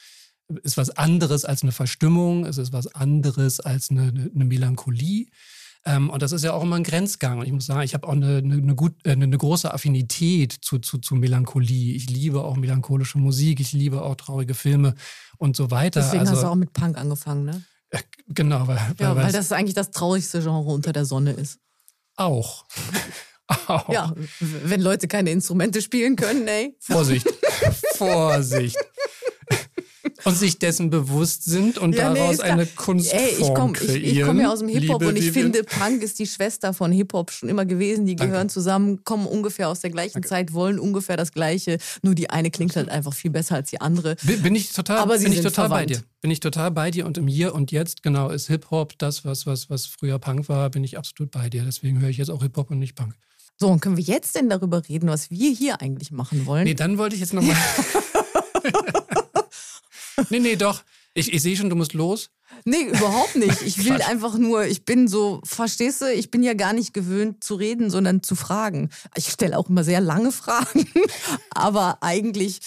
ist 0.63 0.78
was 0.78 0.89
anderes 0.91 1.45
als 1.45 1.63
eine 1.63 1.71
Verstimmung, 1.71 2.45
es 2.45 2.58
ist 2.58 2.73
was 2.73 2.88
anderes 2.88 3.60
als 3.60 3.89
eine, 3.89 4.08
eine 4.08 4.45
Melancholie. 4.45 5.28
Ähm, 5.86 6.10
und 6.10 6.22
das 6.22 6.32
ist 6.32 6.43
ja 6.43 6.54
auch 6.54 6.63
immer 6.63 6.78
ein 6.78 6.84
Grenzgang. 6.84 7.39
Und 7.39 7.46
ich 7.46 7.52
muss 7.52 7.65
sagen, 7.65 7.82
ich 7.82 7.93
habe 7.93 8.08
auch 8.08 8.13
eine, 8.13 8.38
eine, 8.38 8.56
eine, 8.56 8.76
gut, 8.76 8.93
äh, 9.06 9.12
eine, 9.12 9.38
große 9.38 9.74
Affinität 9.74 10.54
zu, 10.62 10.80
zu, 10.80 10.98
zu 10.98 11.15
Melancholie. 11.15 11.93
Ich 11.96 12.10
liebe 12.10 12.43
auch 12.43 12.56
melancholische 12.56 13.17
Musik, 13.17 13.60
ich 13.60 13.74
liebe 13.74 14.02
auch 14.02 14.15
traurige 14.15 14.54
Filme 14.54 14.96
und 15.38 15.56
so 15.58 15.72
weiter. 15.72 16.02
Deswegen 16.02 16.22
also, 16.22 16.34
hast 16.34 16.43
du 16.43 16.48
auch 16.48 16.56
mit 16.56 16.72
Punk 16.72 16.98
angefangen, 16.98 17.46
ne? 17.46 17.63
Äh, 17.89 18.00
genau, 18.28 18.67
weil, 18.67 18.78
ja, 18.98 19.15
weil, 19.15 19.26
weil 19.26 19.32
das 19.32 19.52
eigentlich 19.52 19.76
das 19.76 19.91
traurigste 19.91 20.41
Genre 20.41 20.72
unter 20.72 20.93
der 20.93 21.06
Sonne 21.06 21.34
ist. 21.34 21.60
Auch. 22.15 22.65
auch. 23.67 23.89
Ja, 23.89 24.13
wenn 24.39 24.80
Leute 24.80 25.10
keine 25.10 25.32
Instrumente 25.32 25.82
spielen 25.82 26.15
können, 26.15 26.48
ey. 26.48 26.78
Vorsicht. 26.80 27.28
Vorsicht 27.96 28.78
und 30.24 30.38
sich 30.38 30.60
dessen 30.60 30.90
bewusst 30.90 31.44
sind 31.46 31.78
und 31.78 31.96
ja, 31.96 32.14
daraus 32.14 32.38
nee, 32.38 32.44
eine 32.44 32.66
Kunstform 32.66 33.22
ey, 33.22 33.36
ich 33.40 33.54
komm, 33.54 33.74
kreieren. 33.74 34.04
Ich, 34.04 34.18
ich 34.18 34.24
komme 34.24 34.42
ja 34.42 34.52
aus 34.52 34.60
dem 34.60 34.70
Hip-Hop 34.70 35.04
und 35.04 35.18
ich 35.18 35.32
finde, 35.32 35.64
Punk 35.64 36.02
ist 36.02 36.20
die 36.20 36.28
Schwester 36.28 36.74
von 36.74 36.92
Hip-Hop 36.92 37.32
schon 37.32 37.50
immer 37.50 37.66
gewesen. 37.66 38.06
Die 38.06 38.16
gehören 38.16 38.34
Danke. 38.34 38.54
zusammen, 38.54 39.04
kommen 39.04 39.26
ungefähr 39.26 39.70
aus 39.70 39.82
der 39.82 39.90
gleichen 39.90 40.14
Danke. 40.14 40.30
Zeit, 40.30 40.54
wollen 40.54 40.80
ungefähr 40.80 41.18
das 41.18 41.32
Gleiche. 41.32 41.78
Nur 42.02 42.16
die 42.16 42.30
eine 42.30 42.52
klingt 42.52 42.76
halt 42.76 42.90
einfach 42.90 43.14
viel 43.14 43.32
besser 43.32 43.56
als 43.56 43.70
die 43.70 43.82
andere. 43.82 44.16
Bin, 44.24 44.56
ich 44.56 44.72
total, 44.72 45.00
Aber 45.00 45.18
bin 45.18 45.32
ich 45.32 45.42
total 45.42 45.70
bei 45.70 45.86
dir. 45.86 46.02
Bin 46.22 46.32
ich 46.32 46.40
total 46.40 46.72
bei 46.72 46.92
dir 46.92 47.06
und 47.06 47.18
im 47.18 47.28
Hier 47.28 47.54
und 47.54 47.72
Jetzt, 47.72 48.04
genau, 48.04 48.30
ist 48.30 48.48
Hip-Hop 48.48 48.98
das, 48.98 49.26
was, 49.26 49.46
was, 49.46 49.70
was 49.70 49.86
früher 49.86 50.20
Punk 50.20 50.48
war, 50.48 50.70
bin 50.70 50.84
ich 50.84 50.98
absolut 50.98 51.32
bei 51.32 51.50
dir. 51.50 51.64
Deswegen 51.64 52.00
höre 52.00 52.10
ich 52.10 52.18
jetzt 52.18 52.30
auch 52.30 52.42
Hip-Hop 52.42 52.72
und 52.72 52.80
nicht 52.80 52.96
Punk. 52.96 53.14
So, 53.58 53.68
und 53.68 53.82
können 53.82 53.98
wir 53.98 54.04
jetzt 54.04 54.36
denn 54.36 54.50
darüber 54.50 54.82
reden, 54.88 55.10
was 55.10 55.30
wir 55.30 55.52
hier 55.52 55.82
eigentlich 55.82 56.12
machen 56.12 56.46
wollen? 56.46 56.64
Nee, 56.64 56.74
dann 56.74 56.98
wollte 56.98 57.16
ich 57.16 57.22
jetzt 57.22 57.34
nochmal. 57.34 57.56
nee, 60.30 60.39
nee, 60.39 60.56
doch. 60.56 60.84
Ich, 61.13 61.32
ich 61.32 61.41
sehe 61.41 61.56
schon, 61.56 61.69
du 61.69 61.76
musst 61.76 61.93
los. 61.93 62.32
Nee, 62.65 62.84
überhaupt 62.84 63.36
nicht. 63.36 63.62
Ich 63.62 63.84
will 63.86 64.02
einfach 64.02 64.38
nur, 64.38 64.65
ich 64.65 64.86
bin 64.86 65.08
so, 65.08 65.41
verstehst 65.43 66.02
du, 66.02 66.12
ich 66.12 66.32
bin 66.32 66.43
ja 66.43 66.54
gar 66.54 66.73
nicht 66.73 66.93
gewöhnt 66.93 67.43
zu 67.43 67.56
reden, 67.56 67.89
sondern 67.89 68.23
zu 68.23 68.36
fragen. 68.36 68.89
Ich 69.15 69.28
stelle 69.28 69.58
auch 69.58 69.69
immer 69.69 69.84
sehr 69.84 70.02
lange 70.02 70.32
Fragen, 70.32 70.88
aber 71.52 71.97
eigentlich, 72.02 72.60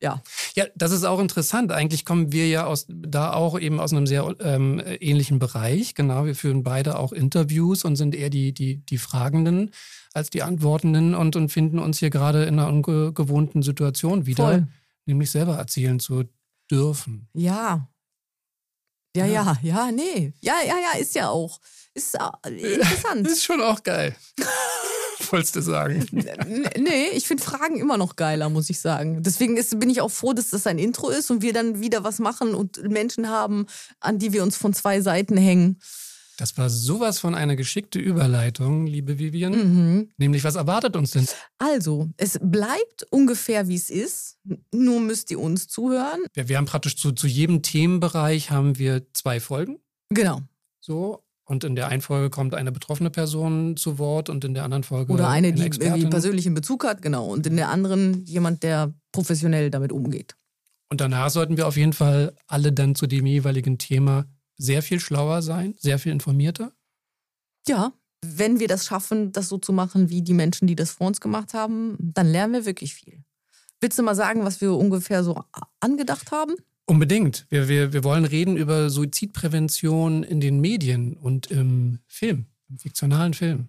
ja. 0.00 0.22
Ja, 0.54 0.64
das 0.74 0.92
ist 0.92 1.04
auch 1.04 1.20
interessant. 1.20 1.72
Eigentlich 1.72 2.04
kommen 2.04 2.32
wir 2.32 2.48
ja 2.48 2.66
aus, 2.66 2.86
da 2.88 3.32
auch 3.32 3.58
eben 3.58 3.80
aus 3.80 3.92
einem 3.92 4.06
sehr 4.06 4.34
ähm, 4.40 4.82
ähnlichen 5.00 5.38
Bereich. 5.38 5.94
Genau, 5.94 6.26
wir 6.26 6.34
führen 6.34 6.62
beide 6.62 6.98
auch 6.98 7.12
Interviews 7.12 7.84
und 7.84 7.96
sind 7.96 8.14
eher 8.14 8.30
die, 8.30 8.52
die, 8.52 8.84
die 8.84 8.98
Fragenden 8.98 9.70
als 10.12 10.30
die 10.30 10.42
Antwortenden 10.42 11.14
und, 11.14 11.36
und 11.36 11.50
finden 11.50 11.78
uns 11.78 11.98
hier 11.98 12.10
gerade 12.10 12.44
in 12.44 12.58
einer 12.58 12.68
ungewohnten 12.68 13.62
Situation 13.62 14.26
wieder. 14.26 14.44
Voll. 14.44 14.66
Nämlich 15.06 15.30
selber 15.30 15.56
erzählen 15.56 16.00
zu 16.00 16.24
dürfen. 16.74 17.28
Ja. 17.32 17.88
Ja, 19.16 19.26
ja, 19.26 19.56
ja, 19.62 19.92
nee. 19.92 20.32
Ja, 20.40 20.56
ja, 20.66 20.74
ja, 20.76 20.98
ist 20.98 21.14
ja 21.14 21.28
auch. 21.28 21.60
Ist 21.94 22.16
äh, 22.16 22.74
interessant. 22.74 23.26
ist 23.28 23.44
schon 23.44 23.60
auch 23.60 23.82
geil. 23.84 24.16
Wolltest 25.30 25.54
du 25.54 25.60
sagen? 25.60 26.04
Nee, 26.76 27.08
ich 27.12 27.28
finde 27.28 27.42
Fragen 27.42 27.78
immer 27.78 27.96
noch 27.96 28.16
geiler, 28.16 28.48
muss 28.48 28.68
ich 28.68 28.80
sagen. 28.80 29.22
Deswegen 29.22 29.56
ist, 29.56 29.78
bin 29.78 29.88
ich 29.88 30.00
auch 30.00 30.10
froh, 30.10 30.32
dass 30.32 30.50
das 30.50 30.66
ein 30.66 30.78
Intro 30.78 31.08
ist 31.08 31.30
und 31.30 31.40
wir 31.42 31.52
dann 31.52 31.80
wieder 31.80 32.02
was 32.02 32.18
machen 32.18 32.54
und 32.54 32.82
Menschen 32.90 33.28
haben, 33.28 33.66
an 34.00 34.18
die 34.18 34.32
wir 34.32 34.42
uns 34.42 34.56
von 34.56 34.74
zwei 34.74 35.00
Seiten 35.00 35.36
hängen. 35.36 35.78
Das 36.36 36.58
war 36.58 36.68
sowas 36.68 37.18
von 37.18 37.34
einer 37.34 37.56
geschickte 37.56 37.98
Überleitung, 37.98 38.86
liebe 38.86 39.18
Vivian. 39.18 39.52
Mhm. 39.52 40.10
Nämlich, 40.16 40.42
was 40.44 40.56
erwartet 40.56 40.96
uns 40.96 41.12
denn? 41.12 41.26
Also, 41.58 42.08
es 42.16 42.38
bleibt 42.42 43.06
ungefähr, 43.10 43.68
wie 43.68 43.76
es 43.76 43.90
ist. 43.90 44.38
Nur 44.72 45.00
müsst 45.00 45.30
ihr 45.30 45.38
uns 45.38 45.68
zuhören. 45.68 46.20
Wir, 46.32 46.48
wir 46.48 46.56
haben 46.56 46.66
praktisch 46.66 46.96
zu, 46.96 47.12
zu 47.12 47.26
jedem 47.26 47.62
Themenbereich 47.62 48.50
haben 48.50 48.78
wir 48.78 49.06
zwei 49.12 49.38
Folgen. 49.38 49.78
Genau. 50.10 50.40
So. 50.80 51.24
Und 51.46 51.62
in 51.62 51.76
der 51.76 51.88
einen 51.88 52.00
Folge 52.00 52.30
kommt 52.30 52.54
eine 52.54 52.72
betroffene 52.72 53.10
Person 53.10 53.76
zu 53.76 53.98
Wort 53.98 54.30
und 54.30 54.44
in 54.44 54.54
der 54.54 54.64
anderen 54.64 54.82
Folge. 54.82 55.12
Oder 55.12 55.28
eine, 55.28 55.48
eine 55.48 55.70
die 55.70 55.80
irgendwie 55.80 56.06
persönlichen 56.06 56.54
Bezug 56.54 56.84
hat, 56.84 57.02
genau. 57.02 57.26
Und 57.26 57.46
in 57.46 57.56
der 57.56 57.68
anderen 57.68 58.24
jemand, 58.24 58.62
der 58.62 58.94
professionell 59.12 59.70
damit 59.70 59.92
umgeht. 59.92 60.36
Und 60.88 61.00
danach 61.00 61.30
sollten 61.30 61.56
wir 61.56 61.66
auf 61.66 61.76
jeden 61.76 61.92
Fall 61.92 62.34
alle 62.46 62.72
dann 62.72 62.94
zu 62.94 63.06
dem 63.06 63.26
jeweiligen 63.26 63.78
Thema 63.78 64.26
sehr 64.56 64.82
viel 64.82 65.00
schlauer 65.00 65.42
sein, 65.42 65.74
sehr 65.78 65.98
viel 65.98 66.12
informierter? 66.12 66.72
Ja, 67.66 67.92
wenn 68.24 68.60
wir 68.60 68.68
das 68.68 68.86
schaffen, 68.86 69.32
das 69.32 69.48
so 69.48 69.58
zu 69.58 69.72
machen 69.72 70.10
wie 70.10 70.22
die 70.22 70.34
Menschen, 70.34 70.66
die 70.66 70.76
das 70.76 70.92
vor 70.92 71.06
uns 71.06 71.20
gemacht 71.20 71.54
haben, 71.54 71.96
dann 71.98 72.26
lernen 72.26 72.54
wir 72.54 72.66
wirklich 72.66 72.94
viel. 72.94 73.24
Willst 73.80 73.98
du 73.98 74.02
mal 74.02 74.14
sagen, 74.14 74.44
was 74.44 74.60
wir 74.60 74.72
ungefähr 74.72 75.22
so 75.24 75.42
angedacht 75.80 76.32
haben? 76.32 76.54
Unbedingt. 76.86 77.46
Wir, 77.48 77.68
wir, 77.68 77.92
wir 77.92 78.04
wollen 78.04 78.24
reden 78.24 78.56
über 78.56 78.90
Suizidprävention 78.90 80.22
in 80.22 80.40
den 80.40 80.60
Medien 80.60 81.16
und 81.16 81.50
im 81.50 81.98
Film, 82.06 82.46
im 82.68 82.78
fiktionalen 82.78 83.34
Film. 83.34 83.68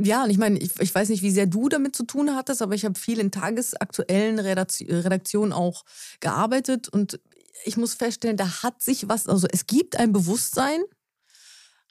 Ja, 0.00 0.24
und 0.24 0.30
ich 0.30 0.38
meine, 0.38 0.58
ich, 0.58 0.78
ich 0.78 0.94
weiß 0.94 1.08
nicht, 1.08 1.22
wie 1.22 1.30
sehr 1.30 1.46
du 1.46 1.68
damit 1.68 1.96
zu 1.96 2.04
tun 2.04 2.36
hattest, 2.36 2.62
aber 2.62 2.74
ich 2.74 2.84
habe 2.84 2.98
viel 2.98 3.18
in 3.18 3.32
tagesaktuellen 3.32 4.38
Redaktionen 4.38 5.52
auch 5.52 5.84
gearbeitet 6.20 6.88
und 6.88 7.18
ich 7.64 7.76
muss 7.76 7.94
feststellen, 7.94 8.36
da 8.36 8.62
hat 8.62 8.82
sich 8.82 9.08
was, 9.08 9.26
also 9.26 9.46
es 9.50 9.66
gibt 9.66 9.98
ein 9.98 10.12
Bewusstsein, 10.12 10.80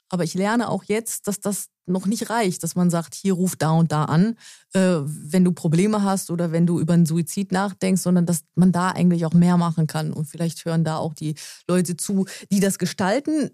aber 0.08 0.24
ich 0.24 0.34
lerne 0.34 0.68
auch 0.68 0.84
jetzt, 0.84 1.28
dass 1.28 1.40
das 1.40 1.68
noch 1.86 2.06
nicht 2.06 2.30
reicht, 2.30 2.62
dass 2.62 2.76
man 2.76 2.90
sagt, 2.90 3.14
hier 3.14 3.34
ruf 3.34 3.56
da 3.56 3.70
und 3.70 3.92
da 3.92 4.04
an, 4.04 4.36
äh, 4.74 4.98
wenn 5.04 5.44
du 5.44 5.52
Probleme 5.52 6.02
hast 6.02 6.30
oder 6.30 6.52
wenn 6.52 6.66
du 6.66 6.80
über 6.80 6.94
einen 6.94 7.06
Suizid 7.06 7.52
nachdenkst, 7.52 8.02
sondern 8.02 8.26
dass 8.26 8.44
man 8.54 8.72
da 8.72 8.90
eigentlich 8.90 9.24
auch 9.24 9.32
mehr 9.32 9.56
machen 9.56 9.86
kann. 9.86 10.12
Und 10.12 10.26
vielleicht 10.26 10.64
hören 10.64 10.84
da 10.84 10.96
auch 10.96 11.14
die 11.14 11.34
Leute 11.66 11.96
zu, 11.96 12.26
die 12.50 12.60
das 12.60 12.78
gestalten. 12.78 13.50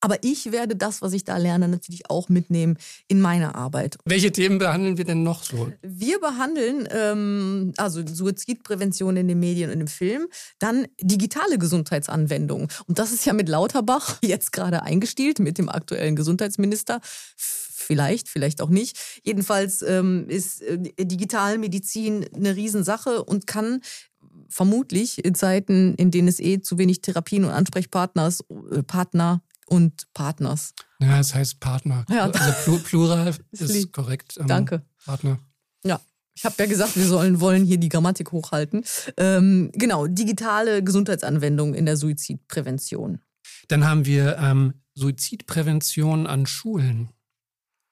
Aber 0.00 0.22
ich 0.22 0.50
werde 0.50 0.76
das, 0.76 1.02
was 1.02 1.12
ich 1.12 1.24
da 1.24 1.36
lerne, 1.36 1.68
natürlich 1.68 2.08
auch 2.08 2.28
mitnehmen 2.28 2.78
in 3.08 3.20
meine 3.20 3.54
Arbeit. 3.54 3.98
Welche 4.04 4.32
Themen 4.32 4.58
behandeln 4.58 4.96
wir 4.96 5.04
denn 5.04 5.22
noch 5.22 5.42
so? 5.42 5.70
Wir 5.82 6.18
behandeln 6.20 6.88
ähm, 6.90 7.72
also 7.76 8.02
Suizidprävention 8.06 9.16
in 9.16 9.28
den 9.28 9.38
Medien 9.38 9.70
und 9.70 9.80
im 9.80 9.88
Film, 9.88 10.26
dann 10.58 10.86
digitale 11.00 11.58
Gesundheitsanwendungen. 11.58 12.68
Und 12.86 12.98
das 12.98 13.12
ist 13.12 13.26
ja 13.26 13.34
mit 13.34 13.48
Lauterbach 13.48 14.18
jetzt 14.22 14.52
gerade 14.52 14.82
eingestielt, 14.82 15.38
mit 15.38 15.58
dem 15.58 15.68
aktuellen 15.68 16.16
Gesundheitsminister. 16.16 17.00
Vielleicht, 17.36 18.28
vielleicht 18.28 18.62
auch 18.62 18.70
nicht. 18.70 18.98
Jedenfalls 19.24 19.82
ähm, 19.82 20.26
ist 20.28 20.62
äh, 20.62 20.78
Digitalmedizin 20.78 22.24
eine 22.34 22.56
Riesensache 22.56 23.24
und 23.24 23.46
kann 23.46 23.80
vermutlich 24.48 25.24
in 25.24 25.34
Zeiten, 25.34 25.94
in 25.96 26.10
denen 26.10 26.28
es 26.28 26.40
eh 26.40 26.60
zu 26.60 26.78
wenig 26.78 27.02
Therapien 27.02 27.44
und 27.44 27.50
Ansprechpartners, 27.50 28.44
äh, 28.70 28.82
Partner 28.82 29.42
und 29.70 30.12
Partners. 30.12 30.74
Ja, 31.00 31.20
es 31.20 31.34
heißt 31.34 31.60
Partner. 31.60 32.04
Ja. 32.10 32.28
Also 32.30 32.78
Plural 32.80 33.34
ist 33.52 33.92
korrekt. 33.92 34.36
Ähm, 34.38 34.48
Danke. 34.48 34.82
Partner. 35.04 35.38
Ja. 35.84 36.00
Ich 36.34 36.44
habe 36.44 36.54
ja 36.58 36.66
gesagt, 36.66 36.96
wir 36.96 37.06
sollen 37.06 37.40
wollen 37.40 37.64
hier 37.64 37.78
die 37.78 37.88
Grammatik 37.88 38.32
hochhalten. 38.32 38.84
Ähm, 39.16 39.70
genau, 39.74 40.06
digitale 40.06 40.82
Gesundheitsanwendungen 40.82 41.74
in 41.74 41.86
der 41.86 41.96
Suizidprävention. 41.96 43.20
Dann 43.68 43.84
haben 43.84 44.06
wir 44.06 44.38
ähm, 44.38 44.74
Suizidprävention 44.94 46.26
an 46.26 46.46
Schulen, 46.46 47.10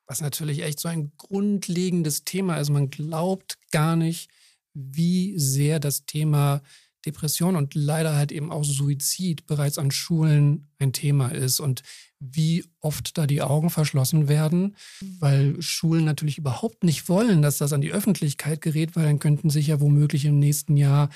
was 0.06 0.20
natürlich 0.20 0.62
echt 0.62 0.80
so 0.80 0.88
ein 0.88 1.12
grundlegendes 1.16 2.24
Thema 2.24 2.56
ist. 2.56 2.70
Man 2.70 2.90
glaubt 2.90 3.58
gar 3.70 3.96
nicht, 3.96 4.30
wie 4.74 5.38
sehr 5.38 5.78
das 5.78 6.06
Thema 6.06 6.62
Depression 7.06 7.56
und 7.56 7.74
leider 7.74 8.16
halt 8.16 8.32
eben 8.32 8.50
auch 8.50 8.64
Suizid 8.64 9.46
bereits 9.46 9.78
an 9.78 9.90
Schulen 9.90 10.68
ein 10.78 10.92
Thema 10.92 11.28
ist 11.28 11.60
und 11.60 11.82
wie 12.20 12.64
oft 12.80 13.16
da 13.16 13.26
die 13.26 13.42
Augen 13.42 13.70
verschlossen 13.70 14.28
werden, 14.28 14.76
weil 15.20 15.60
Schulen 15.62 16.04
natürlich 16.04 16.38
überhaupt 16.38 16.82
nicht 16.82 17.08
wollen, 17.08 17.42
dass 17.42 17.58
das 17.58 17.72
an 17.72 17.80
die 17.80 17.92
Öffentlichkeit 17.92 18.60
gerät, 18.60 18.96
weil 18.96 19.04
dann 19.04 19.20
könnten 19.20 19.50
sich 19.50 19.68
ja 19.68 19.80
womöglich 19.80 20.24
im 20.24 20.38
nächsten 20.38 20.76
Jahr 20.76 21.10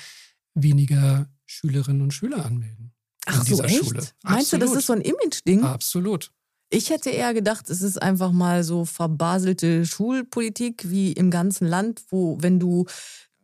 weniger 0.55 1.29
Schülerinnen 1.47 2.03
und 2.03 2.14
Schüler 2.14 2.45
anmelden. 2.45 2.92
Ach 3.27 3.45
so, 3.45 3.62
echt? 3.62 3.85
Schule. 3.85 4.03
Meinst 4.23 4.55
Absolut. 4.55 4.62
du, 4.62 4.66
das 4.66 4.77
ist 4.77 4.87
so 4.87 4.92
ein 4.92 5.01
Image-Ding? 5.01 5.64
Absolut. 5.64 6.33
Ich 6.71 6.90
hätte 6.90 7.11
eher 7.11 7.35
gedacht, 7.35 7.68
es 7.68 7.83
ist 7.83 8.01
einfach 8.01 8.33
mal 8.33 8.64
so 8.64 8.85
verbaselte 8.85 9.85
Schulpolitik 9.85 10.90
wie 10.90 11.12
im 11.12 11.31
ganzen 11.31 11.66
Land, 11.66 12.03
wo 12.09 12.38
wenn 12.40 12.59
du 12.59 12.87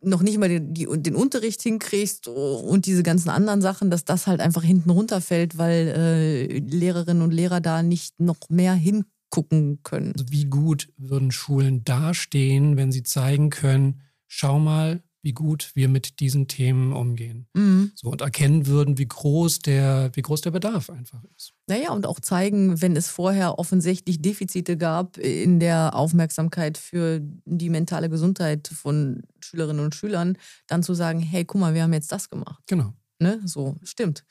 noch 0.02 0.22
nicht 0.22 0.38
mal 0.38 0.48
den, 0.48 0.74
die, 0.74 0.86
den 0.86 1.14
Unterricht 1.14 1.62
hinkriegst 1.62 2.28
und 2.28 2.86
diese 2.86 3.02
ganzen 3.02 3.30
anderen 3.30 3.60
Sachen, 3.60 3.90
dass 3.90 4.04
das 4.04 4.26
halt 4.26 4.40
einfach 4.40 4.62
hinten 4.62 4.90
runterfällt, 4.90 5.58
weil 5.58 5.88
äh, 5.88 6.58
Lehrerinnen 6.58 7.22
und 7.22 7.32
Lehrer 7.32 7.60
da 7.60 7.82
nicht 7.82 8.20
noch 8.20 8.38
mehr 8.48 8.74
hingucken 8.74 9.80
können. 9.82 10.12
Also 10.12 10.30
wie 10.30 10.46
gut 10.46 10.88
würden 10.96 11.30
Schulen 11.30 11.84
dastehen, 11.84 12.76
wenn 12.76 12.92
sie 12.92 13.02
zeigen 13.02 13.50
können, 13.50 14.00
schau 14.26 14.58
mal, 14.58 15.02
wie 15.22 15.32
gut 15.32 15.72
wir 15.74 15.88
mit 15.88 16.20
diesen 16.20 16.48
Themen 16.48 16.92
umgehen. 16.92 17.46
Mhm. 17.54 17.92
So 17.94 18.08
und 18.08 18.20
erkennen 18.20 18.66
würden, 18.66 18.98
wie 18.98 19.08
groß 19.08 19.60
der, 19.60 20.10
wie 20.14 20.22
groß 20.22 20.42
der 20.42 20.52
Bedarf 20.52 20.90
einfach 20.90 21.22
ist. 21.36 21.52
Naja, 21.66 21.92
und 21.92 22.06
auch 22.06 22.20
zeigen, 22.20 22.80
wenn 22.80 22.96
es 22.96 23.08
vorher 23.08 23.58
offensichtlich 23.58 24.22
Defizite 24.22 24.76
gab 24.76 25.18
in 25.18 25.60
der 25.60 25.94
Aufmerksamkeit 25.94 26.78
für 26.78 27.20
die 27.44 27.70
mentale 27.70 28.08
Gesundheit 28.08 28.68
von 28.68 29.22
Schülerinnen 29.40 29.84
und 29.84 29.94
Schülern, 29.94 30.38
dann 30.66 30.82
zu 30.82 30.94
sagen, 30.94 31.20
hey, 31.20 31.44
guck 31.44 31.60
mal, 31.60 31.74
wir 31.74 31.82
haben 31.82 31.92
jetzt 31.92 32.12
das 32.12 32.30
gemacht. 32.30 32.62
Genau. 32.66 32.94
Ne? 33.20 33.40
So, 33.44 33.76
stimmt. 33.82 34.24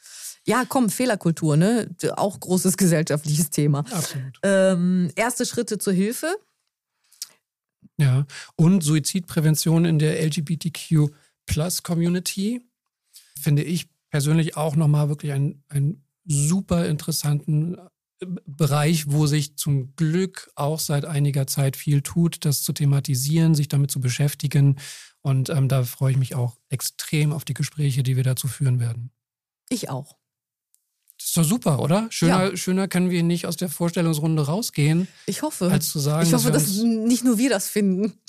Ja, 0.46 0.64
komm, 0.68 0.90
Fehlerkultur, 0.90 1.58
ne? 1.58 1.90
Auch 2.16 2.40
großes 2.40 2.78
gesellschaftliches 2.78 3.50
Thema. 3.50 3.80
Absolut. 3.80 4.40
Ähm, 4.44 5.12
erste 5.16 5.46
Schritte 5.46 5.78
zur 5.78 5.92
Hilfe 5.92 6.34
ja, 8.00 8.26
und 8.56 8.84
Suizidprävention 8.84 9.86
in 9.86 10.00
der 10.00 10.24
LGBTQ-Plus-Community 10.24 12.62
finde 13.40 13.64
ich 13.64 13.90
persönlich 14.10 14.56
auch 14.56 14.76
nochmal 14.76 15.10
wirklich 15.10 15.32
einen, 15.32 15.64
einen 15.70 16.06
super 16.26 16.88
interessanten 16.88 17.78
äh, 18.20 18.26
Bereich, 18.46 19.12
wo 19.12 19.28
sich 19.28 19.58
zum 19.58 19.96
Glück 19.96 20.52
auch 20.56 20.80
seit 20.80 21.06
einiger 21.06 21.48
Zeit 21.48 21.76
viel 21.76 22.02
tut, 22.02 22.46
das 22.46 22.64
zu 22.64 22.74
thematisieren, 22.74 23.56
sich 23.56 23.68
damit 23.68 23.92
zu 23.92 24.00
beschäftigen. 24.00 24.78
Und 25.22 25.50
ähm, 25.50 25.68
da 25.68 25.84
freue 25.84 26.12
ich 26.12 26.18
mich 26.18 26.36
auch 26.36 26.58
extrem 26.70 27.34
auf 27.34 27.46
die 27.46 27.54
Gespräche, 27.54 28.04
die 28.04 28.16
wir 28.16 28.24
dazu 28.24 28.48
führen 28.48 28.80
werden. 28.80 29.12
Ich 29.70 29.90
auch. 29.90 30.16
Ist 31.28 31.36
doch 31.36 31.44
super, 31.44 31.80
oder? 31.80 32.08
Schöner, 32.10 32.52
ja. 32.52 32.58
schöner 32.58 32.88
können 32.88 33.10
wir 33.10 33.22
nicht 33.22 33.48
aus 33.48 33.58
der 33.58 33.68
Vorstellungsrunde 33.68 34.46
rausgehen. 34.46 35.10
Ich 35.26 35.42
hoffe. 35.42 35.70
Als 35.70 35.90
zu 35.90 36.00
sagen, 36.00 36.26
ich 36.26 36.34
hoffe, 36.34 36.52
dass, 36.52 36.66
dass 36.66 36.84
nicht 36.84 37.26
nur 37.26 37.38
wir 37.38 37.50
das 37.50 37.68
finden. 37.68 38.14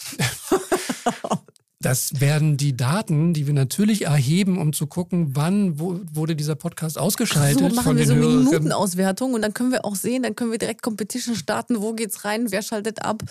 Das 1.81 2.21
werden 2.21 2.57
die 2.57 2.77
Daten, 2.77 3.35
die 3.35 3.47
wir 3.47 3.55
natürlich 3.55 4.07
erheben, 4.07 4.59
um 4.59 4.73
zu 4.73 4.89
gucken, 4.89 5.37
wann 5.37 5.79
wo, 5.79 6.01
wurde 6.13 6.35
dieser 6.35 6.57
Podcast 6.57 6.99
ausgeschaltet. 6.99 7.63
Ach 7.65 7.71
so, 7.71 7.77
machen 7.77 7.97
wir 7.97 8.05
so 8.05 8.15
eine 8.15 8.27
Minutenauswertung 8.27 9.33
und 9.33 9.43
dann 9.43 9.55
können 9.55 9.71
wir 9.71 9.85
auch 9.85 9.95
sehen, 9.95 10.25
dann 10.25 10.35
können 10.35 10.51
wir 10.51 10.59
direkt 10.59 10.83
Competition 10.83 11.37
starten. 11.37 11.81
Wo 11.81 11.93
geht's 11.93 12.25
rein? 12.25 12.51
Wer 12.51 12.63
schaltet 12.63 13.03
ab? 13.03 13.23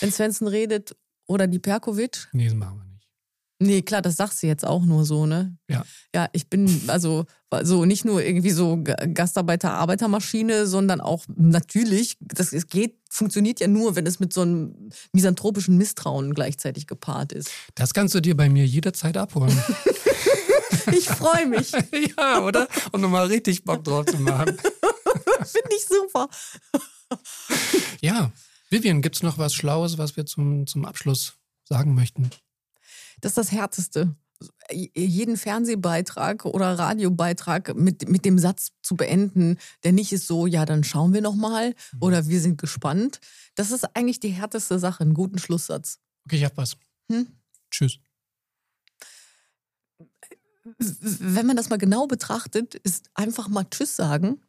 Wenn 0.00 0.12
Svensson 0.12 0.46
redet 0.46 0.94
oder 1.26 1.46
die 1.46 1.58
Perkovic? 1.58 2.28
Nee, 2.32 2.44
das 2.44 2.54
machen 2.54 2.80
wir 2.80 2.84
nicht. 2.84 2.95
Nee, 3.58 3.82
klar, 3.82 4.02
das 4.02 4.16
sagst 4.16 4.42
du 4.42 4.46
jetzt 4.46 4.66
auch 4.66 4.84
nur 4.84 5.04
so, 5.04 5.24
ne? 5.24 5.56
Ja. 5.68 5.84
Ja, 6.14 6.28
ich 6.32 6.50
bin 6.50 6.82
also 6.88 7.24
so 7.62 7.86
nicht 7.86 8.04
nur 8.04 8.22
irgendwie 8.22 8.50
so 8.50 8.82
Gastarbeiter, 8.82 9.72
Arbeitermaschine, 9.72 10.66
sondern 10.66 11.00
auch 11.00 11.24
natürlich, 11.34 12.16
das 12.20 12.52
es 12.52 12.66
geht, 12.66 12.98
funktioniert 13.08 13.60
ja 13.60 13.68
nur, 13.68 13.96
wenn 13.96 14.06
es 14.06 14.20
mit 14.20 14.32
so 14.32 14.42
einem 14.42 14.90
misanthropischen 15.12 15.78
Misstrauen 15.78 16.34
gleichzeitig 16.34 16.86
gepaart 16.86 17.32
ist. 17.32 17.50
Das 17.74 17.94
kannst 17.94 18.14
du 18.14 18.20
dir 18.20 18.36
bei 18.36 18.50
mir 18.50 18.66
jederzeit 18.66 19.16
abholen. 19.16 19.58
ich 20.92 21.08
freue 21.08 21.46
mich. 21.46 21.72
ja, 22.18 22.42
oder? 22.42 22.68
Um 22.92 23.00
nochmal 23.00 23.26
richtig 23.26 23.64
Bock 23.64 23.84
drauf 23.84 24.04
zu 24.06 24.18
machen. 24.18 24.56
Finde 24.58 25.76
ich 25.76 25.86
super. 25.86 26.28
ja. 28.00 28.32
Vivian, 28.68 29.00
gibt 29.00 29.16
es 29.16 29.22
noch 29.22 29.38
was 29.38 29.54
Schlaues, 29.54 29.96
was 29.96 30.16
wir 30.16 30.26
zum, 30.26 30.66
zum 30.66 30.84
Abschluss 30.84 31.34
sagen 31.64 31.94
möchten? 31.94 32.30
Das 33.20 33.32
ist 33.32 33.38
das 33.38 33.52
Härteste. 33.52 34.14
Jeden 34.70 35.38
Fernsehbeitrag 35.38 36.44
oder 36.44 36.78
Radiobeitrag 36.78 37.74
mit, 37.74 38.08
mit 38.08 38.26
dem 38.26 38.38
Satz 38.38 38.72
zu 38.82 38.94
beenden, 38.94 39.56
der 39.82 39.92
nicht 39.92 40.12
ist 40.12 40.26
so, 40.26 40.46
ja, 40.46 40.66
dann 40.66 40.84
schauen 40.84 41.14
wir 41.14 41.22
nochmal 41.22 41.70
mhm. 41.70 42.02
oder 42.02 42.26
wir 42.26 42.40
sind 42.40 42.58
gespannt. 42.58 43.20
Das 43.54 43.70
ist 43.70 43.96
eigentlich 43.96 44.20
die 44.20 44.28
härteste 44.28 44.78
Sache, 44.78 45.04
einen 45.04 45.14
guten 45.14 45.38
Schlusssatz. 45.38 46.00
Okay, 46.26 46.36
ich 46.36 46.44
hab 46.44 46.56
was. 46.58 46.76
Hm? 47.10 47.28
Tschüss. 47.70 47.98
Wenn 50.78 51.46
man 51.46 51.56
das 51.56 51.70
mal 51.70 51.78
genau 51.78 52.06
betrachtet, 52.06 52.74
ist 52.74 53.08
einfach 53.14 53.48
mal 53.48 53.64
Tschüss 53.64 53.96
sagen 53.96 54.42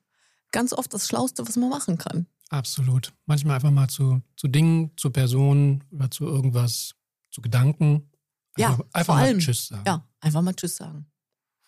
ganz 0.52 0.74
oft 0.74 0.94
das 0.94 1.08
Schlauste, 1.08 1.48
was 1.48 1.56
man 1.56 1.70
machen 1.70 1.98
kann. 1.98 2.28
Absolut. 2.50 3.14
Manchmal 3.26 3.56
einfach 3.56 3.72
mal 3.72 3.90
zu, 3.90 4.22
zu 4.36 4.48
Dingen, 4.48 4.92
zu 4.98 5.10
Personen 5.10 5.84
oder 5.92 6.10
zu 6.10 6.26
irgendwas, 6.26 6.96
zu 7.30 7.42
Gedanken 7.42 8.10
ja, 8.58 8.70
einfach, 8.70 8.86
einfach 8.94 9.06
vor 9.06 9.16
mal 9.16 9.24
allem. 9.24 9.40
Tschüss 9.40 9.68
sagen. 9.68 9.84
Ja, 9.86 10.08
einfach 10.20 10.42
mal 10.42 10.54
Tschüss 10.54 10.76
sagen. 10.76 11.06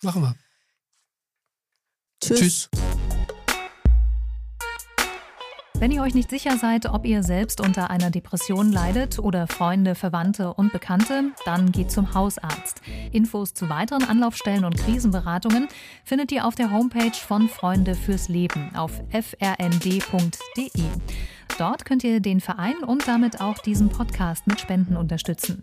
Machen 0.02 0.22
wir. 0.22 0.34
Tschüss. 2.22 2.40
Tschüss. 2.40 2.70
Wenn 5.80 5.92
ihr 5.92 6.02
euch 6.02 6.12
nicht 6.12 6.28
sicher 6.28 6.58
seid, 6.58 6.84
ob 6.84 7.06
ihr 7.06 7.22
selbst 7.22 7.58
unter 7.58 7.88
einer 7.88 8.10
Depression 8.10 8.70
leidet 8.70 9.18
oder 9.18 9.46
Freunde, 9.46 9.94
Verwandte 9.94 10.52
und 10.52 10.74
Bekannte, 10.74 11.32
dann 11.46 11.72
geht 11.72 11.90
zum 11.90 12.12
Hausarzt. 12.12 12.82
Infos 13.12 13.54
zu 13.54 13.70
weiteren 13.70 14.04
Anlaufstellen 14.04 14.66
und 14.66 14.76
Krisenberatungen 14.76 15.68
findet 16.04 16.32
ihr 16.32 16.46
auf 16.46 16.54
der 16.54 16.70
Homepage 16.70 17.14
von 17.14 17.48
Freunde 17.48 17.94
fürs 17.94 18.28
Leben 18.28 18.76
auf 18.76 18.92
frnd.de. 19.10 20.68
Dort 21.56 21.86
könnt 21.86 22.04
ihr 22.04 22.20
den 22.20 22.40
Verein 22.40 22.76
und 22.84 23.08
damit 23.08 23.40
auch 23.40 23.56
diesen 23.56 23.88
Podcast 23.88 24.46
mit 24.46 24.60
Spenden 24.60 24.98
unterstützen. 24.98 25.62